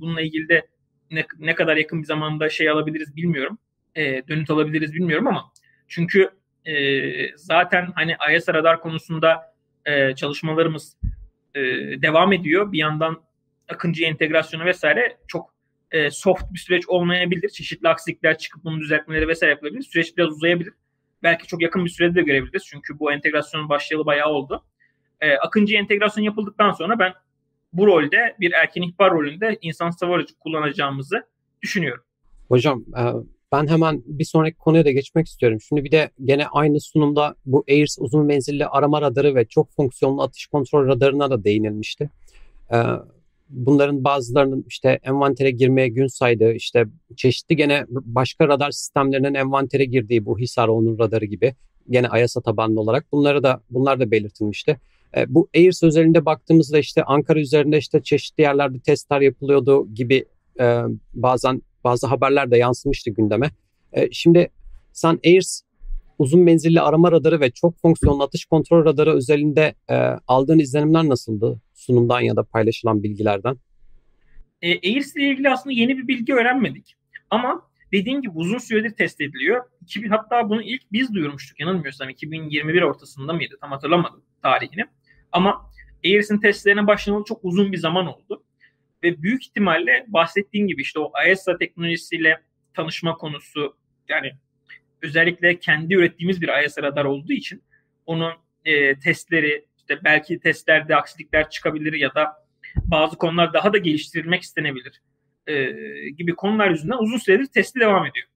bununla 0.00 0.20
ilgili 0.20 0.48
de 0.48 0.66
ne, 1.10 1.26
ne 1.38 1.54
kadar 1.54 1.76
yakın 1.76 2.02
bir 2.02 2.06
zamanda 2.06 2.48
şey 2.48 2.70
alabiliriz 2.70 3.16
bilmiyorum. 3.16 3.58
E, 3.94 4.28
dönüt 4.28 4.50
alabiliriz 4.50 4.94
bilmiyorum 4.94 5.26
ama 5.26 5.52
çünkü 5.88 6.30
e, 6.64 7.36
zaten 7.36 7.92
hani 7.94 8.16
IS 8.36 8.48
radar 8.48 8.80
konusunda 8.80 9.54
e, 9.84 10.14
çalışmalarımız 10.14 10.96
e, 11.54 11.60
devam 12.02 12.32
ediyor. 12.32 12.72
Bir 12.72 12.78
yandan 12.78 13.22
Akıncı 13.68 14.04
entegrasyonu 14.04 14.64
vesaire 14.64 15.16
çok 15.28 15.54
e, 15.92 16.10
soft 16.10 16.42
bir 16.52 16.58
süreç 16.58 16.88
olmayabilir. 16.88 17.48
Çeşitli 17.48 17.88
aksilikler 17.88 18.38
çıkıp 18.38 18.64
bunu 18.64 18.80
düzeltmeleri 18.80 19.28
vesaire 19.28 19.50
yapılabilir. 19.50 19.82
Süreç 19.82 20.16
biraz 20.16 20.30
uzayabilir. 20.30 20.72
Belki 21.22 21.46
çok 21.46 21.62
yakın 21.62 21.84
bir 21.84 21.90
sürede 21.90 22.14
de 22.14 22.22
görebiliriz. 22.22 22.62
Çünkü 22.66 22.98
bu 22.98 23.12
entegrasyonun 23.12 23.68
başlayalı 23.68 24.06
bayağı 24.06 24.28
oldu. 24.28 24.64
E, 25.20 25.36
Akıncı 25.36 25.76
entegrasyon 25.76 26.24
yapıldıktan 26.24 26.72
sonra 26.72 26.98
ben 26.98 27.12
bu 27.72 27.86
rolde 27.86 28.36
bir 28.40 28.52
erken 28.52 28.82
ihbar 28.82 29.10
rolünde 29.10 29.58
insan 29.62 29.92
aracı 30.02 30.34
kullanacağımızı 30.38 31.26
düşünüyorum. 31.62 32.04
Hocam 32.48 32.84
e, 32.98 33.02
ben 33.52 33.66
hemen 33.66 34.02
bir 34.06 34.24
sonraki 34.24 34.58
konuya 34.58 34.84
da 34.84 34.90
geçmek 34.90 35.26
istiyorum. 35.26 35.60
Şimdi 35.60 35.84
bir 35.84 35.90
de 35.90 36.10
gene 36.24 36.46
aynı 36.46 36.80
sunumda 36.80 37.34
bu 37.46 37.64
AIRS 37.68 37.98
uzun 38.00 38.26
menzilli 38.26 38.66
arama 38.66 39.02
radarı 39.02 39.34
ve 39.34 39.44
çok 39.44 39.72
fonksiyonlu 39.76 40.22
atış 40.22 40.46
kontrol 40.46 40.86
radarına 40.86 41.30
da 41.30 41.44
değinilmişti. 41.44 42.10
E, 42.72 42.76
bunların 43.52 44.04
bazılarının 44.04 44.64
işte 44.68 44.98
envantere 45.02 45.50
girmeye 45.50 45.88
gün 45.88 46.06
saydığı, 46.06 46.52
işte 46.52 46.84
çeşitli 47.16 47.56
gene 47.56 47.84
başka 47.88 48.48
radar 48.48 48.70
sistemlerinin 48.70 49.34
envantere 49.34 49.84
girdiği 49.84 50.26
bu 50.26 50.38
Hisar 50.38 50.68
onun 50.68 50.98
radarı 50.98 51.24
gibi 51.24 51.54
gene 51.90 52.08
AYASA 52.08 52.40
tabanlı 52.40 52.80
olarak 52.80 53.12
bunları 53.12 53.42
da 53.42 53.60
bunlar 53.70 54.00
da 54.00 54.10
belirtilmişti. 54.10 54.80
E, 55.16 55.34
bu 55.34 55.48
AIRS 55.54 55.82
özelinde 55.82 56.24
baktığımızda 56.24 56.78
işte 56.78 57.02
Ankara 57.04 57.40
üzerinde 57.40 57.78
işte 57.78 58.02
çeşitli 58.02 58.42
yerlerde 58.42 58.80
testler 58.80 59.20
yapılıyordu 59.20 59.94
gibi 59.94 60.24
e, 60.60 60.82
bazen 61.14 61.62
bazı 61.84 62.06
haberler 62.06 62.50
de 62.50 62.58
yansımıştı 62.58 63.10
gündeme. 63.10 63.50
E, 63.92 64.08
şimdi 64.12 64.50
sen 64.92 65.20
AIRS 65.24 65.62
uzun 66.18 66.40
menzilli 66.40 66.80
arama 66.80 67.12
radarı 67.12 67.40
ve 67.40 67.50
çok 67.50 67.78
fonksiyonlu 67.78 68.22
atış 68.22 68.44
kontrol 68.44 68.84
radarı 68.84 69.14
özelinde 69.14 69.74
e, 69.90 69.94
aldığın 70.26 70.58
izlenimler 70.58 71.08
nasıldı 71.08 71.60
sunumdan 71.74 72.20
ya 72.20 72.36
da 72.36 72.42
paylaşılan 72.42 73.02
bilgilerden? 73.02 73.56
E, 74.62 74.70
AIRS 74.70 75.16
ile 75.16 75.28
ilgili 75.28 75.50
aslında 75.50 75.74
yeni 75.74 75.98
bir 75.98 76.08
bilgi 76.08 76.34
öğrenmedik. 76.34 76.96
Ama 77.30 77.62
dediğim 77.92 78.22
gibi 78.22 78.32
uzun 78.34 78.58
süredir 78.58 78.90
test 78.90 79.20
ediliyor. 79.20 79.64
2000, 79.82 80.08
hatta 80.08 80.48
bunu 80.48 80.62
ilk 80.62 80.92
biz 80.92 81.14
duyurmuştuk 81.14 81.60
yanılmıyorsam 81.60 82.08
2021 82.08 82.82
ortasında 82.82 83.32
mıydı 83.32 83.54
tam 83.60 83.70
hatırlamadım 83.70 84.22
tarihini. 84.42 84.84
Ama 85.32 85.70
Airs'in 86.04 86.38
testlerine 86.38 86.86
başlanalı 86.86 87.24
çok 87.24 87.40
uzun 87.42 87.72
bir 87.72 87.76
zaman 87.76 88.06
oldu. 88.06 88.44
Ve 89.02 89.22
büyük 89.22 89.46
ihtimalle 89.46 90.04
bahsettiğim 90.08 90.68
gibi 90.68 90.82
işte 90.82 90.98
o 90.98 91.10
AESA 91.14 91.58
teknolojisiyle 91.58 92.42
tanışma 92.74 93.14
konusu 93.14 93.76
yani 94.08 94.32
özellikle 95.02 95.58
kendi 95.58 95.94
ürettiğimiz 95.94 96.42
bir 96.42 96.48
AESA 96.48 96.82
radar 96.82 97.04
olduğu 97.04 97.32
için 97.32 97.62
onun 98.06 98.32
e, 98.64 98.98
testleri 98.98 99.64
işte 99.76 100.04
belki 100.04 100.40
testlerde 100.40 100.96
aksilikler 100.96 101.50
çıkabilir 101.50 101.92
ya 101.92 102.14
da 102.14 102.32
bazı 102.76 103.16
konular 103.16 103.52
daha 103.52 103.72
da 103.72 103.78
geliştirilmek 103.78 104.42
istenebilir 104.42 105.02
e, 105.46 105.72
gibi 106.10 106.34
konular 106.34 106.70
yüzünden 106.70 106.98
uzun 106.98 107.18
süredir 107.18 107.46
testi 107.46 107.80
devam 107.80 108.06
ediyor. 108.06 108.26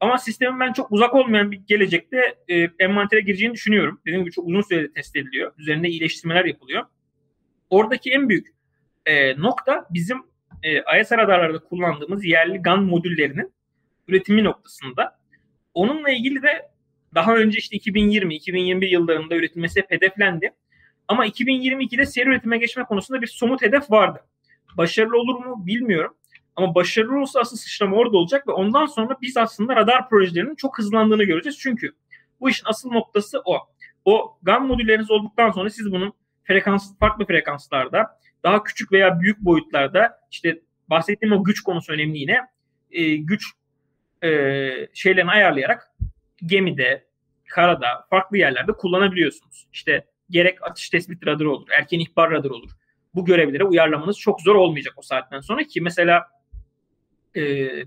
Ama 0.00 0.18
sistemin 0.18 0.60
ben 0.60 0.72
çok 0.72 0.92
uzak 0.92 1.14
olmayan 1.14 1.50
bir 1.50 1.60
gelecekte 1.66 2.34
e, 2.48 2.70
envantere 2.78 3.20
gireceğini 3.20 3.54
düşünüyorum. 3.54 4.00
Dediğim 4.06 4.24
gibi 4.24 4.32
çok 4.32 4.48
uzun 4.48 4.60
sürede 4.60 4.92
test 4.92 5.16
ediliyor. 5.16 5.52
Üzerinde 5.58 5.88
iyileştirmeler 5.88 6.44
yapılıyor. 6.44 6.84
Oradaki 7.70 8.10
en 8.10 8.28
büyük 8.28 8.48
e, 9.06 9.42
nokta 9.42 9.86
bizim 9.90 10.18
e, 10.62 11.00
IS 11.00 11.12
radarlarda 11.12 11.58
kullandığımız 11.58 12.24
yerli 12.24 12.62
GAN 12.62 12.82
modüllerinin 12.84 13.52
üretimi 14.08 14.44
noktasında. 14.44 15.19
Onunla 15.74 16.10
ilgili 16.10 16.42
de 16.42 16.70
daha 17.14 17.36
önce 17.36 17.58
işte 17.58 17.76
2020-2021 17.76 18.86
yıllarında 18.86 19.36
üretilmesi 19.36 19.80
hep 19.80 19.90
hedeflendi. 19.90 20.50
Ama 21.08 21.26
2022'de 21.26 22.06
seri 22.06 22.28
üretime 22.28 22.58
geçme 22.58 22.84
konusunda 22.84 23.22
bir 23.22 23.26
somut 23.26 23.62
hedef 23.62 23.90
vardı. 23.90 24.20
Başarılı 24.76 25.18
olur 25.18 25.44
mu 25.44 25.66
bilmiyorum. 25.66 26.14
Ama 26.56 26.74
başarılı 26.74 27.18
olursa 27.18 27.40
asıl 27.40 27.56
sıçrama 27.56 27.96
orada 27.96 28.16
olacak 28.16 28.48
ve 28.48 28.52
ondan 28.52 28.86
sonra 28.86 29.16
biz 29.22 29.36
aslında 29.36 29.76
radar 29.76 30.08
projelerinin 30.08 30.54
çok 30.54 30.78
hızlandığını 30.78 31.24
göreceğiz. 31.24 31.58
Çünkü 31.58 31.92
bu 32.40 32.50
işin 32.50 32.64
asıl 32.66 32.90
noktası 32.90 33.42
o. 33.44 33.58
O 34.04 34.38
GAN 34.42 34.66
modülleriniz 34.66 35.10
olduktan 35.10 35.50
sonra 35.50 35.70
siz 35.70 35.92
bunun 35.92 36.12
frekans 36.44 36.98
farklı 36.98 37.26
frekanslarda 37.26 38.18
daha 38.44 38.62
küçük 38.62 38.92
veya 38.92 39.20
büyük 39.20 39.40
boyutlarda 39.40 40.20
işte 40.30 40.60
bahsettiğim 40.90 41.34
o 41.34 41.44
güç 41.44 41.60
konusu 41.60 41.92
önemli 41.92 42.18
yine. 42.18 42.38
E, 42.90 43.16
güç 43.16 43.46
e, 44.24 44.28
şeylerini 44.94 45.30
ayarlayarak 45.30 45.90
gemide, 46.46 47.04
karada, 47.48 48.06
farklı 48.10 48.38
yerlerde 48.38 48.72
kullanabiliyorsunuz. 48.72 49.66
İşte 49.72 50.04
gerek 50.30 50.62
atış 50.62 50.90
tespit 50.90 51.26
radarı 51.26 51.50
olur, 51.50 51.68
erken 51.78 51.98
ihbar 51.98 52.30
radarı 52.30 52.54
olur. 52.54 52.70
Bu 53.14 53.24
görevlere 53.24 53.64
uyarlamanız 53.64 54.18
çok 54.18 54.40
zor 54.40 54.54
olmayacak 54.54 54.94
o 54.96 55.02
saatten 55.02 55.40
sonra 55.40 55.64
ki 55.64 55.80
mesela 55.80 56.26
e, 57.36 57.40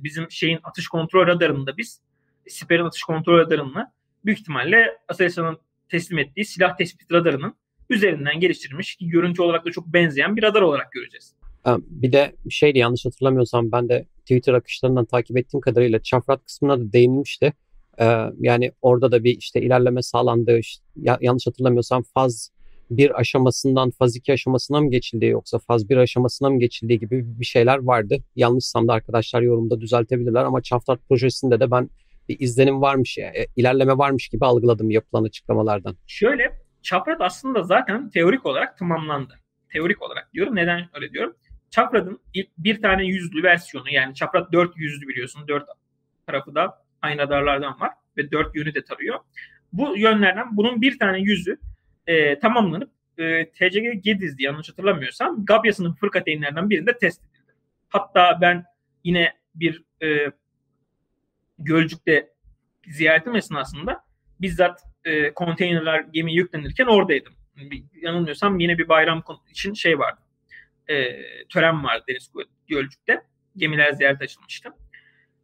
bizim 0.04 0.32
şeyin 0.32 0.60
atış 0.64 0.88
kontrol 0.88 1.28
radarında 1.28 1.78
biz 1.78 2.02
siperin 2.48 2.86
atış 2.86 3.04
kontrol 3.04 3.38
radarını 3.38 3.92
büyük 4.26 4.40
ihtimalle 4.40 4.98
Aselsan'ın 5.08 5.60
teslim 5.90 6.20
ettiği 6.20 6.46
silah 6.46 6.78
tespit 6.78 7.12
radarının 7.12 7.56
üzerinden 7.90 8.40
geliştirilmiş 8.40 8.96
ki 8.96 9.08
görüntü 9.08 9.42
olarak 9.42 9.66
da 9.66 9.72
çok 9.72 9.88
benzeyen 9.88 10.36
bir 10.36 10.44
radar 10.44 10.62
olarak 10.62 10.92
göreceğiz. 10.92 11.36
Bir 11.80 12.12
de 12.12 12.36
şeydi 12.50 12.80
yanlış 12.80 13.06
hatırlamıyorsam 13.06 13.72
ben 13.72 13.90
de 13.90 14.06
Twitter 14.24 14.54
akışlarından 14.54 15.06
takip 15.06 15.38
ettiğim 15.38 15.62
kadarıyla 15.62 16.00
çafrat 16.04 16.46
kısmına 16.46 16.80
da 16.80 16.94
değinmişti. 16.94 17.54
Ee, 18.00 18.06
yani 18.40 18.72
orada 18.82 19.12
da 19.12 19.24
bir 19.24 19.38
işte 19.38 19.62
ilerleme 19.62 20.02
sağlandı. 20.02 20.60
İşte, 20.60 20.84
yanlış 21.22 21.48
hatırlamıyorsam 21.48 22.04
faz 22.14 22.52
bir 22.92 23.20
aşamasından 23.20 23.90
faz 23.90 24.16
2 24.16 24.34
aşamasına 24.34 24.82
mı 24.82 24.92
geçildi 24.92 25.26
yoksa 25.26 25.60
faz 25.60 25.90
1 25.90 25.98
aşamasına 25.98 26.50
mı 26.50 26.60
geçildiği 26.60 27.00
gibi 27.00 27.40
bir 27.40 27.46
şeyler 27.46 27.78
vardı. 27.78 28.18
Yanlışsam 28.36 28.88
da 28.88 28.94
arkadaşlar 28.94 29.42
yorumda 29.42 29.82
düzeltebilirler 29.82 30.46
ama 30.46 30.62
Çaftar 30.62 30.98
projesinde 31.10 31.60
de 31.60 31.72
ben 31.72 31.90
bir 32.30 32.40
izlenim 32.40 32.82
varmış, 32.82 33.18
e, 33.18 33.48
ilerleme 33.56 33.98
varmış 33.98 34.28
gibi 34.28 34.46
algıladım 34.46 34.92
yapılan 34.92 35.24
açıklamalardan. 35.24 35.96
Şöyle, 36.08 36.64
Çaprat 36.82 37.22
aslında 37.22 37.64
zaten 37.64 38.10
teorik 38.10 38.46
olarak 38.46 38.78
tamamlandı. 38.78 39.40
Teorik 39.74 40.02
olarak 40.02 40.34
diyorum. 40.34 40.56
Neden 40.56 40.90
öyle 40.94 41.12
diyorum? 41.12 41.36
Çaprat'ın 41.74 42.20
ilk 42.34 42.50
bir 42.58 42.82
tane 42.82 43.06
yüzlü 43.06 43.44
versiyonu 43.44 43.90
yani 43.90 44.16
Çaprat 44.16 44.52
dört 44.52 44.78
yüzlü 44.78 45.08
biliyorsun. 45.08 45.48
Dört 45.48 45.68
tarafı 46.28 46.56
da 46.56 46.86
aynı 47.02 47.22
radarlardan 47.22 47.80
var 47.80 47.92
ve 48.18 48.32
dört 48.32 48.56
yönü 48.56 48.76
de 48.76 48.84
tarıyor. 48.84 49.20
Bu 49.72 49.98
yönlerden 49.98 50.58
bunun 50.58 50.82
bir 50.82 51.00
tane 51.00 51.20
yüzü 51.20 51.58
e, 52.08 52.40
tamamlanıp 52.40 52.92
e, 53.18 53.50
TCG 53.50 54.04
Gediz'di 54.04 54.44
yanlış 54.44 54.70
hatırlamıyorsam 54.70 55.46
Gabyas'ın 55.46 55.94
fırkateynlerden 55.94 56.70
birinde 56.70 56.98
test 56.98 57.22
edildi. 57.24 57.54
Hatta 57.90 58.38
ben 58.42 58.66
yine 59.04 59.34
bir 59.56 59.84
e, 60.04 60.32
Gölcük'te 61.60 62.30
ziyaretim 62.88 63.36
esnasında 63.36 64.04
bizzat 64.42 64.84
e, 65.06 65.34
konteynerler 65.34 66.00
gemi 66.00 66.34
yüklenirken 66.36 66.86
oradaydım. 66.86 67.34
Yanılmıyorsam 68.02 68.60
yine 68.60 68.78
bir 68.78 68.90
bayram 68.90 69.24
için 69.50 69.74
şey 69.74 70.00
vardı. 70.00 70.23
E, 70.90 71.08
tören 71.48 71.84
vardı 71.84 72.04
Deniz 72.08 72.32
Gölcük'te. 72.68 73.22
Gemiler 73.58 73.92
ziyaret 73.92 74.22
açılmıştı. 74.22 74.70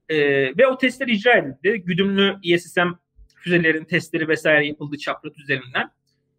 E, 0.10 0.18
ve 0.58 0.68
o 0.68 0.78
testler 0.78 1.08
icra 1.08 1.38
edildi. 1.38 1.84
Güdümlü 1.86 2.40
ISSM 2.44 2.90
füzelerin 3.36 3.86
testleri 3.86 4.28
vesaire 4.28 4.68
yapıldı 4.68 4.98
çaprat 4.98 5.38
üzerinden. 5.38 5.92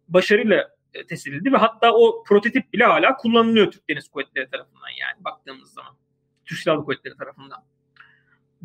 Başarıyla 0.07 0.69
e, 0.93 1.05
test 1.05 1.27
edildi 1.27 1.53
ve 1.53 1.57
hatta 1.57 1.93
o 1.93 2.23
prototip 2.23 2.73
bile 2.73 2.83
hala 2.83 3.15
kullanılıyor 3.15 3.71
Türk 3.71 3.89
Deniz 3.89 4.07
Kuvvetleri 4.07 4.49
tarafından 4.49 4.89
yani 4.99 5.23
baktığımız 5.23 5.73
zaman. 5.73 5.97
Türk 6.45 6.59
Silahlı 6.59 6.85
Kuvvetleri 6.85 7.17
tarafından. 7.17 7.63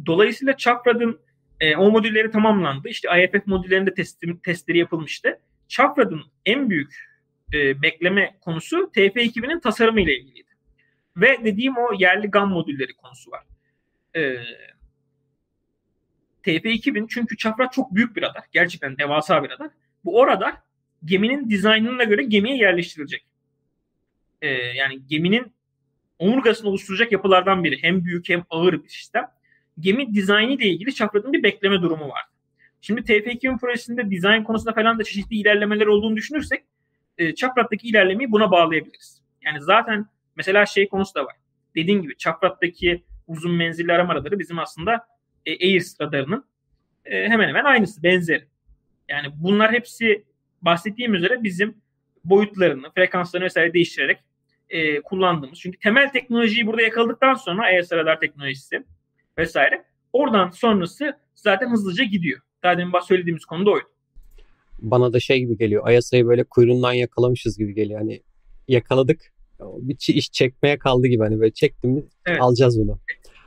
Dolayısıyla 0.07 0.57
Çaprad'ın 0.57 1.21
e, 1.61 1.77
o 1.77 1.91
modülleri 1.91 2.31
tamamlandı. 2.31 2.89
İşte 2.89 3.09
IFF 3.25 3.47
modüllerinde 3.47 3.95
testleri 4.43 4.79
yapılmıştı. 4.79 5.41
Çaprad'ın 5.69 6.23
en 6.47 6.71
büyük 6.71 7.16
e, 7.53 7.83
bekleme 7.83 8.37
konusu 8.41 8.77
TF2000'in 8.77 9.61
tasarımı 9.61 10.01
ile 10.01 10.19
ilgiliydi. 10.19 10.51
Ve 11.17 11.45
dediğim 11.45 11.77
o 11.77 11.93
yerli 11.99 12.31
GAM 12.31 12.51
modülleri 12.51 12.95
konusu 12.95 13.31
var. 13.31 13.45
E, 14.17 14.37
TF2000 16.47 17.07
çünkü 17.09 17.37
çapraz 17.37 17.71
çok 17.73 17.95
büyük 17.95 18.17
bir 18.17 18.23
radar. 18.23 18.45
Gerçekten 18.53 18.99
devasa 18.99 19.45
bir 19.45 19.51
radar. 19.51 19.71
Bu 20.05 20.21
o 20.21 20.27
radar 20.27 20.55
geminin 21.05 21.51
dizaynına 21.51 22.05
göre 22.05 22.23
gemiye 22.23 22.57
yerleştirilecek. 22.57 23.27
Ee, 24.43 24.49
yani 24.49 25.07
geminin 25.07 25.53
omurgasını 26.19 26.69
oluşturacak 26.69 27.13
yapılardan 27.13 27.65
biri. 27.65 27.83
Hem 27.83 28.05
büyük 28.05 28.29
hem 28.29 28.45
ağır 28.51 28.85
bir 28.85 28.89
sistem. 28.89 29.27
Gemi 29.81 30.15
dizaynı 30.15 30.53
ile 30.53 30.67
ilgili 30.67 30.95
çaprazın 30.95 31.33
bir 31.33 31.43
bekleme 31.43 31.83
durumu 31.83 32.09
var. 32.09 32.23
Şimdi 32.81 33.01
TF2000 33.01 33.59
projesinde 33.59 34.11
dizayn 34.11 34.45
konusunda 34.45 34.73
falan 34.73 34.99
da 34.99 35.05
çeşitli 35.05 35.37
ilerlemeler 35.37 35.87
olduğunu 35.87 36.17
düşünürsek 36.17 36.65
e, 37.19 37.35
çaprattaki 37.35 37.89
ilerlemeyi 37.89 38.33
buna 38.33 38.51
bağlayabiliriz. 38.51 39.23
Yani 39.43 39.63
zaten 39.63 40.07
mesela 40.37 40.67
şey 40.67 40.89
konusu 40.89 41.15
da 41.15 41.25
var. 41.25 41.37
Dediğim 41.75 42.03
gibi 42.03 42.17
çaprattaki 42.17 43.05
uzun 43.27 43.55
menzilli 43.55 43.93
arama 43.93 44.15
radarı 44.15 44.39
bizim 44.39 44.59
aslında 44.59 45.07
e, 45.47 45.67
AIRS 45.67 46.01
radarının 46.01 46.45
e, 47.05 47.29
hemen 47.29 47.49
hemen 47.49 47.65
aynısı, 47.65 48.03
benzeri. 48.03 48.45
Yani 49.09 49.27
bunlar 49.35 49.73
hepsi 49.73 50.25
bahsettiğim 50.63 51.15
üzere 51.15 51.43
bizim 51.43 51.77
boyutlarını, 52.25 52.91
frekanslarını 52.91 53.45
vesaire 53.45 53.73
değiştirerek 53.73 54.19
e, 54.69 55.01
kullandığımız. 55.01 55.61
Çünkü 55.61 55.79
temel 55.79 56.13
teknolojiyi 56.13 56.67
burada 56.67 56.83
yakaladıktan 56.83 57.35
sonra 57.35 57.63
AIRS 57.63 57.93
radar 57.93 58.21
teknolojisi 58.21 58.85
vesaire 59.39 59.85
oradan 60.13 60.51
sonrası 60.51 61.19
zaten 61.35 61.71
hızlıca 61.71 62.05
gidiyor. 62.05 62.41
Daha 62.63 62.79
demin 62.79 63.01
söylediğimiz 63.01 63.45
konu 63.45 63.67
da 63.67 63.71
oydu. 63.71 63.87
Bana 64.79 65.13
da 65.13 65.21
şey 65.21 65.39
gibi 65.39 65.59
geliyor. 65.59 65.87
Ayasa'yı 65.87 66.27
böyle 66.27 66.45
kuyruğundan 66.45 66.93
yakalamışız 66.93 67.59
gibi 67.59 67.75
geliyor. 67.75 68.01
Hani 68.01 68.23
yakaladık 68.69 69.33
bir 69.61 70.15
iş 70.15 70.33
çekmeye 70.33 70.79
kaldı 70.79 71.07
gibi 71.07 71.23
hani 71.23 71.41
böyle 71.41 71.53
çektim 71.53 72.07
evet. 72.27 72.41
alacağız 72.41 72.81
bunu. 72.81 72.99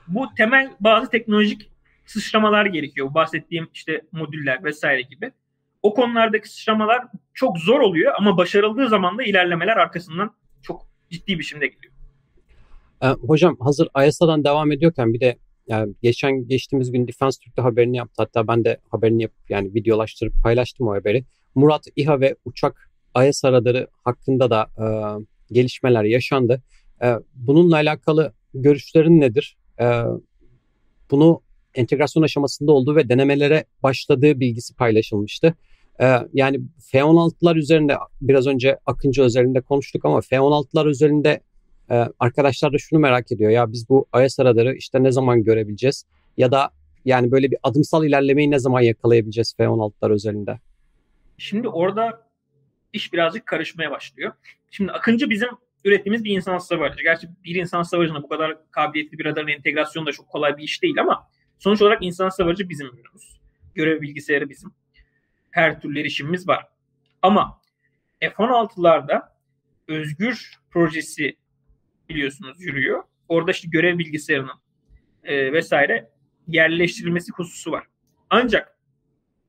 Bu 0.07 0.25
temel 0.38 0.71
bazı 0.79 1.09
teknolojik 1.09 1.71
sıçramalar 2.05 2.65
gerekiyor. 2.65 3.13
Bahsettiğim 3.13 3.69
işte 3.74 4.01
modüller 4.12 4.63
vesaire 4.63 5.01
gibi. 5.01 5.31
O 5.81 5.93
konulardaki 5.93 6.50
sıçramalar 6.50 7.07
çok 7.33 7.57
zor 7.57 7.79
oluyor 7.79 8.13
ama 8.17 8.38
başarıldığı 8.38 8.89
zaman 8.89 9.17
da 9.17 9.24
ilerlemeler 9.24 9.77
arkasından 9.77 10.36
çok 10.62 10.86
ciddi 11.09 11.33
bir 11.33 11.39
biçimde 11.39 11.67
geliyor. 11.67 11.93
Ee, 13.03 13.07
hocam 13.07 13.57
hazır 13.59 13.88
ISA'dan 14.07 14.43
devam 14.43 14.71
ediyorken 14.71 15.13
bir 15.13 15.19
de 15.19 15.38
yani 15.69 15.93
geçen 16.01 16.47
geçtiğimiz 16.47 16.91
gün 16.91 17.07
Defense 17.07 17.39
Türk'te 17.43 17.61
haberini 17.61 17.97
yaptı. 17.97 18.13
Hatta 18.17 18.47
ben 18.47 18.65
de 18.65 18.77
haberini 18.89 19.21
yapıp 19.21 19.49
yani 19.49 19.73
videolaştırıp 19.73 20.33
paylaştım 20.43 20.88
o 20.88 20.91
haberi. 20.91 21.25
Murat 21.55 21.88
İHA 21.95 22.19
ve 22.19 22.35
uçak 22.45 22.91
ISA 23.27 23.51
radarı 23.51 23.88
hakkında 24.03 24.49
da 24.49 24.69
e, 24.77 24.85
gelişmeler 25.53 26.03
yaşandı. 26.03 26.61
E, 27.03 27.15
bununla 27.35 27.75
alakalı 27.75 28.33
görüşlerin 28.53 29.19
nedir? 29.19 29.57
E, 29.79 30.03
bunu 31.11 31.41
entegrasyon 31.75 32.23
aşamasında 32.23 32.71
olduğu 32.71 32.95
ve 32.95 33.09
denemelere 33.09 33.65
başladığı 33.83 34.39
bilgisi 34.39 34.75
paylaşılmıştı. 34.75 35.55
Ee, 36.01 36.17
yani 36.33 36.59
F-16'lar 36.91 37.57
üzerinde 37.57 37.97
biraz 38.21 38.47
önce 38.47 38.77
Akıncı 38.85 39.23
özelinde 39.23 39.61
konuştuk 39.61 40.05
ama 40.05 40.21
F-16'lar 40.21 40.89
üzerinde 40.89 41.39
e, 41.91 42.08
arkadaşlar 42.19 42.74
da 42.74 42.77
şunu 42.77 43.00
merak 43.00 43.31
ediyor. 43.31 43.51
Ya 43.51 43.72
biz 43.72 43.89
bu 43.89 44.08
IS 44.25 44.39
radarı 44.39 44.75
işte 44.75 45.03
ne 45.03 45.12
zaman 45.12 45.43
görebileceğiz? 45.43 46.05
Ya 46.38 46.51
da 46.51 46.69
yani 47.05 47.31
böyle 47.31 47.51
bir 47.51 47.58
adımsal 47.63 48.05
ilerlemeyi 48.05 48.51
ne 48.51 48.59
zaman 48.59 48.81
yakalayabileceğiz 48.81 49.53
F-16'lar 49.57 50.11
özelinde? 50.11 50.59
Şimdi 51.37 51.68
orada 51.68 52.27
iş 52.94 53.13
birazcık 53.13 53.46
karışmaya 53.46 53.92
başlıyor. 53.92 54.31
Şimdi 54.72 54.92
Akıncı 54.92 55.29
bizim 55.29 55.50
ürettiğimiz 55.85 56.24
bir 56.24 56.35
insan 56.35 56.57
savarıcı. 56.57 57.03
Gerçi 57.03 57.27
bir 57.44 57.55
insan 57.55 57.83
savarıcına 57.83 58.24
bu 58.24 58.29
kadar 58.29 58.57
kabiliyetli 58.72 59.20
bir 59.20 59.25
radarın 59.25 59.48
entegrasyonu 59.48 60.05
da 60.05 60.11
çok 60.11 60.29
kolay 60.29 60.57
bir 60.57 60.63
iş 60.63 60.83
değil 60.83 61.01
ama 61.01 61.27
Sonuç 61.59 61.81
olarak 61.81 62.03
insan 62.03 62.29
savarıcı 62.29 62.70
bizim 62.70 62.87
ürünümüz. 62.87 63.40
Görev 63.75 64.01
bilgisayarı 64.01 64.50
bizim. 64.50 64.74
Her 65.51 65.81
türlü 65.81 66.00
erişimimiz 66.00 66.48
var. 66.48 66.68
Ama 67.22 67.61
F-16'larda 68.20 69.29
Özgür 69.87 70.59
projesi 70.72 71.37
biliyorsunuz 72.09 72.61
yürüyor. 72.61 73.03
Orada 73.27 73.51
işte 73.51 73.67
görev 73.72 73.98
bilgisayarının 73.98 74.61
e, 75.24 75.53
vesaire 75.53 76.11
yerleştirilmesi 76.48 77.31
hususu 77.31 77.72
var. 77.72 77.87
Ancak 78.29 78.77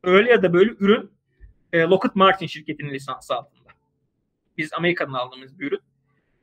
öyle 0.02 0.30
ya 0.30 0.42
da 0.42 0.52
böyle 0.52 0.70
ürün 0.80 1.10
e, 1.72 1.80
Lockheed 1.80 2.12
Martin 2.14 2.46
şirketinin 2.46 2.94
lisansı 2.94 3.34
altında. 3.34 3.68
Biz 4.58 4.72
Amerika'dan 4.72 5.12
aldığımız 5.12 5.58
bir 5.58 5.66
ürün. 5.66 5.80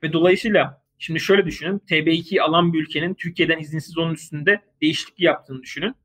Ve 0.04 0.14
dolayısıyla 0.14 0.88
Şimdi 1.00 1.20
şöyle 1.20 1.46
düşünün. 1.46 1.80
TB2'yi 1.80 2.42
alan 2.42 2.74
bir 2.74 2.82
ülkenin 2.82 3.14
Türkiye'den 3.14 3.60
izinsiz 3.60 3.98
onun 3.98 4.14
üstünde 4.14 4.62
değişiklik 4.82 5.20
yaptığını 5.20 5.64
düşünün. 5.64 5.96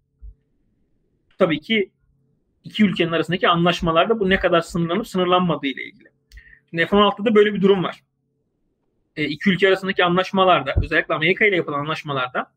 Tabii 1.38 1.60
ki 1.60 1.90
iki 2.64 2.84
ülkenin 2.84 3.12
arasındaki 3.12 3.48
anlaşmalarda 3.48 4.20
bu 4.20 4.30
ne 4.30 4.38
kadar 4.38 4.60
sınırlanıp 4.60 5.08
sınırlanmadığı 5.08 5.66
ile 5.66 5.84
ilgili. 5.84 6.08
Şimdi 6.70 6.86
F-16'da 6.86 7.34
böyle 7.34 7.54
bir 7.54 7.62
durum 7.62 7.84
var. 7.84 8.02
E, 9.16 9.24
iki 9.24 9.50
ülke 9.50 9.68
arasındaki 9.68 10.04
anlaşmalarda 10.04 10.74
özellikle 10.82 11.14
Amerika 11.14 11.44
ile 11.44 11.56
yapılan 11.56 11.78
anlaşmalarda 11.78 12.52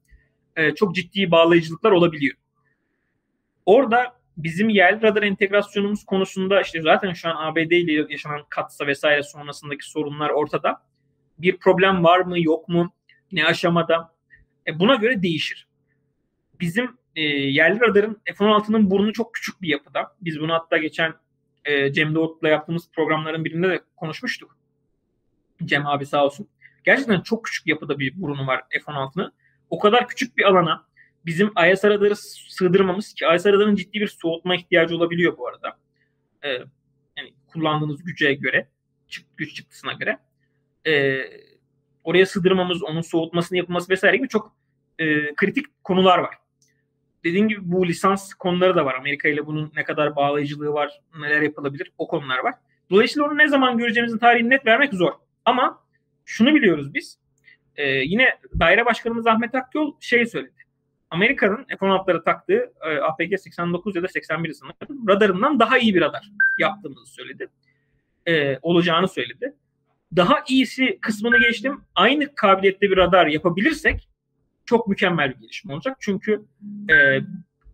e, 0.55 0.75
çok 0.75 0.95
ciddi 0.95 1.31
bağlayıcılıklar 1.31 1.91
olabiliyor. 1.91 2.35
Orada 3.65 4.15
bizim 4.37 4.69
yerli 4.69 5.01
radar 5.01 5.23
entegrasyonumuz 5.23 6.05
konusunda 6.05 6.61
işte 6.61 6.81
zaten 6.81 7.13
şu 7.13 7.29
an 7.29 7.35
ABD 7.35 7.71
ile 7.71 8.05
yaşanan 8.09 8.41
katsa 8.49 8.87
vesaire 8.87 9.23
sonrasındaki 9.23 9.89
sorunlar 9.89 10.29
ortada 10.29 10.81
bir 11.37 11.57
problem 11.57 12.03
var 12.03 12.19
mı 12.19 12.39
yok 12.39 12.69
mu 12.69 12.93
ne 13.31 13.45
aşamada 13.45 14.13
e, 14.67 14.79
buna 14.79 14.95
göre 14.95 15.21
değişir. 15.21 15.67
Bizim 16.59 16.97
e, 17.15 17.21
yerli 17.21 17.79
radarın 17.81 18.21
F-16'nın 18.25 18.91
burnu 18.91 19.13
çok 19.13 19.33
küçük 19.33 19.61
bir 19.61 19.67
yapıda. 19.67 20.15
Biz 20.21 20.39
bunu 20.39 20.53
hatta 20.53 20.77
geçen 20.77 21.13
e, 21.65 21.93
Cem 21.93 22.15
Doğut'la 22.15 22.49
yaptığımız 22.49 22.91
programların 22.91 23.45
birinde 23.45 23.69
de 23.69 23.81
konuşmuştuk. 23.95 24.57
Cem 25.63 25.87
abi 25.87 26.05
sağ 26.05 26.25
olsun. 26.25 26.47
Gerçekten 26.83 27.21
çok 27.21 27.45
küçük 27.45 27.67
yapıda 27.67 27.99
bir 27.99 28.21
burnu 28.21 28.47
var 28.47 28.63
F-16'nın. 28.69 29.33
O 29.69 29.79
kadar 29.79 30.07
küçük 30.07 30.37
bir 30.37 30.43
alana 30.43 30.85
bizim 31.25 31.47
IS 31.47 31.85
radarı 31.85 32.15
sığdırmamız 32.49 33.13
ki 33.13 33.25
IS 33.35 33.45
radarın 33.45 33.75
ciddi 33.75 33.99
bir 33.99 34.07
soğutma 34.07 34.55
ihtiyacı 34.55 34.95
olabiliyor 34.95 35.37
bu 35.37 35.47
arada. 35.47 35.77
Ee, 36.43 36.49
yani 37.17 37.33
kullandığınız 37.47 38.03
güce 38.03 38.33
göre, 38.33 38.67
güç 39.37 39.55
çıktısına 39.55 39.93
göre 39.93 40.19
e, 40.87 41.21
oraya 42.03 42.25
sığdırmamız, 42.25 42.83
onun 42.83 43.01
soğutmasını 43.01 43.57
yapılması 43.57 43.89
vesaire 43.89 44.17
gibi 44.17 44.27
çok 44.27 44.55
e, 44.99 45.35
kritik 45.35 45.83
konular 45.83 46.17
var. 46.19 46.35
Dediğim 47.23 47.49
gibi 47.49 47.59
bu 47.63 47.87
lisans 47.87 48.33
konuları 48.33 48.75
da 48.75 48.85
var. 48.85 48.95
Amerika 48.95 49.29
ile 49.29 49.45
bunun 49.45 49.71
ne 49.75 49.83
kadar 49.83 50.15
bağlayıcılığı 50.15 50.73
var, 50.73 51.01
neler 51.19 51.41
yapılabilir 51.41 51.91
o 51.97 52.07
konular 52.07 52.39
var. 52.39 52.53
Dolayısıyla 52.89 53.27
onu 53.27 53.37
ne 53.37 53.47
zaman 53.47 53.77
göreceğimizin 53.77 54.17
tarihini 54.17 54.49
net 54.49 54.65
vermek 54.65 54.93
zor. 54.93 55.11
Ama 55.45 55.83
şunu 56.25 56.55
biliyoruz 56.55 56.93
biz. 56.93 57.19
E, 57.75 57.89
yine 57.89 58.39
daire 58.59 58.85
başkanımız 58.85 59.27
Ahmet 59.27 59.55
Akyol 59.55 59.95
şey 59.99 60.25
söyledi. 60.25 60.53
Amerika'nın 61.09 61.65
F-16'lara 61.65 62.23
taktığı 62.23 62.73
e, 62.81 62.97
APG 62.97 63.39
89 63.39 63.95
ya 63.95 64.03
da 64.03 64.07
81 64.07 64.53
sanırım 64.53 65.07
radarından 65.07 65.59
daha 65.59 65.77
iyi 65.77 65.95
bir 65.95 66.01
radar 66.01 66.31
yaptığımızı 66.57 67.13
söyledi. 67.13 67.47
E, 68.27 68.59
olacağını 68.61 69.07
söyledi 69.07 69.53
daha 70.15 70.43
iyisi 70.49 70.99
kısmını 71.01 71.39
geçtim. 71.39 71.81
Aynı 71.95 72.35
kabiliyette 72.35 72.91
bir 72.91 72.97
radar 72.97 73.27
yapabilirsek 73.27 74.09
çok 74.65 74.87
mükemmel 74.87 75.29
bir 75.29 75.39
gelişme 75.39 75.73
olacak. 75.73 75.97
Çünkü 75.99 76.45
e, 76.91 77.19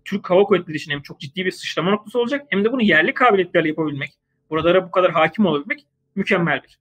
Türk 0.06 0.30
Hava 0.30 0.44
Kuvvetleri 0.44 0.78
için 0.78 0.92
hem 0.92 1.02
çok 1.02 1.20
ciddi 1.20 1.46
bir 1.46 1.52
sıçrama 1.52 1.92
noktası 1.92 2.20
olacak 2.20 2.46
hem 2.50 2.64
de 2.64 2.72
bunu 2.72 2.82
yerli 2.82 3.14
kabiliyetlerle 3.14 3.68
yapabilmek, 3.68 4.10
buralara 4.50 4.88
bu 4.88 4.92
kadar 4.92 5.12
hakim 5.12 5.46
olabilmek 5.46 5.86
mükemmel 6.16 6.64
bir 6.64 6.80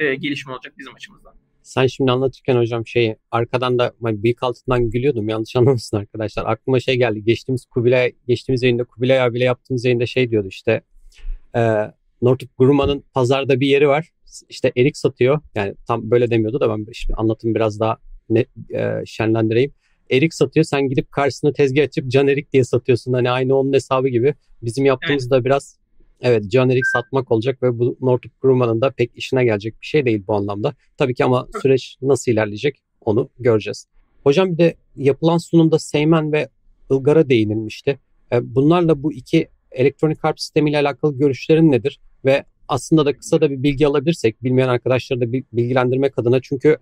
e, 0.00 0.14
gelişme 0.14 0.52
olacak 0.52 0.74
bizim 0.78 0.94
açımızdan. 0.94 1.34
Sen 1.62 1.86
şimdi 1.86 2.10
anlatırken 2.10 2.56
hocam 2.56 2.86
şeyi 2.86 3.16
arkadan 3.30 3.78
da 3.78 3.92
ben 4.00 4.22
bıyık 4.22 4.42
altından 4.42 4.90
gülüyordum 4.90 5.28
yanlış 5.28 5.56
anlamasın 5.56 5.96
arkadaşlar. 5.96 6.44
Aklıma 6.46 6.80
şey 6.80 6.96
geldi 6.96 7.24
geçtiğimiz 7.24 7.66
Kubilay 7.66 8.12
geçtiğimiz 8.28 8.62
yayında 8.62 8.84
Kubilay 8.84 9.20
abiyle 9.22 9.44
yaptığımız 9.44 9.84
yayında 9.84 10.06
şey 10.06 10.30
diyordu 10.30 10.48
işte 10.48 10.82
e, 11.56 11.60
Northrop 12.22 12.58
Grumman'ın 12.58 13.04
pazarda 13.14 13.60
bir 13.60 13.66
yeri 13.66 13.88
var 13.88 14.10
işte 14.48 14.72
erik 14.76 14.96
satıyor. 14.96 15.40
Yani 15.54 15.74
tam 15.86 16.10
böyle 16.10 16.30
demiyordu 16.30 16.60
da 16.60 16.70
ben 16.70 16.86
şimdi 16.92 17.16
anlatım 17.16 17.54
biraz 17.54 17.80
daha 17.80 17.98
ne, 18.30 18.44
e, 18.74 19.02
şenlendireyim. 19.06 19.72
Erik 20.10 20.34
satıyor. 20.34 20.64
Sen 20.64 20.88
gidip 20.88 21.12
karşısına 21.12 21.52
tezgah 21.52 21.82
açıp 21.82 22.08
can 22.10 22.28
erik 22.28 22.52
diye 22.52 22.64
satıyorsun. 22.64 23.12
Hani 23.12 23.30
aynı 23.30 23.56
onun 23.56 23.72
hesabı 23.72 24.08
gibi. 24.08 24.34
Bizim 24.62 24.84
yaptığımız 24.84 25.22
evet. 25.24 25.30
da 25.30 25.44
biraz 25.44 25.79
Evet 26.22 26.50
jenerik 26.50 26.86
satmak 26.86 27.32
olacak 27.32 27.62
ve 27.62 27.78
bu 27.78 27.96
Northrop 28.00 28.40
Grumman'ın 28.42 28.80
da 28.80 28.90
pek 28.90 29.10
işine 29.14 29.44
gelecek 29.44 29.80
bir 29.80 29.86
şey 29.86 30.04
değil 30.04 30.22
bu 30.28 30.34
anlamda. 30.34 30.74
Tabii 30.96 31.14
ki 31.14 31.24
ama 31.24 31.46
süreç 31.62 31.96
nasıl 32.02 32.32
ilerleyecek 32.32 32.82
onu 33.00 33.28
göreceğiz. 33.38 33.86
Hocam 34.24 34.52
bir 34.52 34.58
de 34.58 34.74
yapılan 34.96 35.38
sunumda 35.38 35.78
Seymen 35.78 36.32
ve 36.32 36.48
Ilgar'a 36.90 37.28
değinilmişti. 37.28 37.98
E, 38.32 38.54
bunlarla 38.54 39.02
bu 39.02 39.12
iki 39.12 39.48
elektronik 39.72 40.24
harp 40.24 40.40
sistemiyle 40.40 40.78
alakalı 40.78 41.18
görüşlerin 41.18 41.72
nedir? 41.72 42.00
Ve 42.24 42.44
aslında 42.68 43.06
da 43.06 43.16
kısa 43.16 43.40
da 43.40 43.50
bir 43.50 43.62
bilgi 43.62 43.86
alabilirsek 43.86 44.44
bilmeyen 44.44 44.68
arkadaşları 44.68 45.20
da 45.20 45.32
bilgilendirmek 45.32 46.18
adına 46.18 46.40
çünkü 46.42 46.76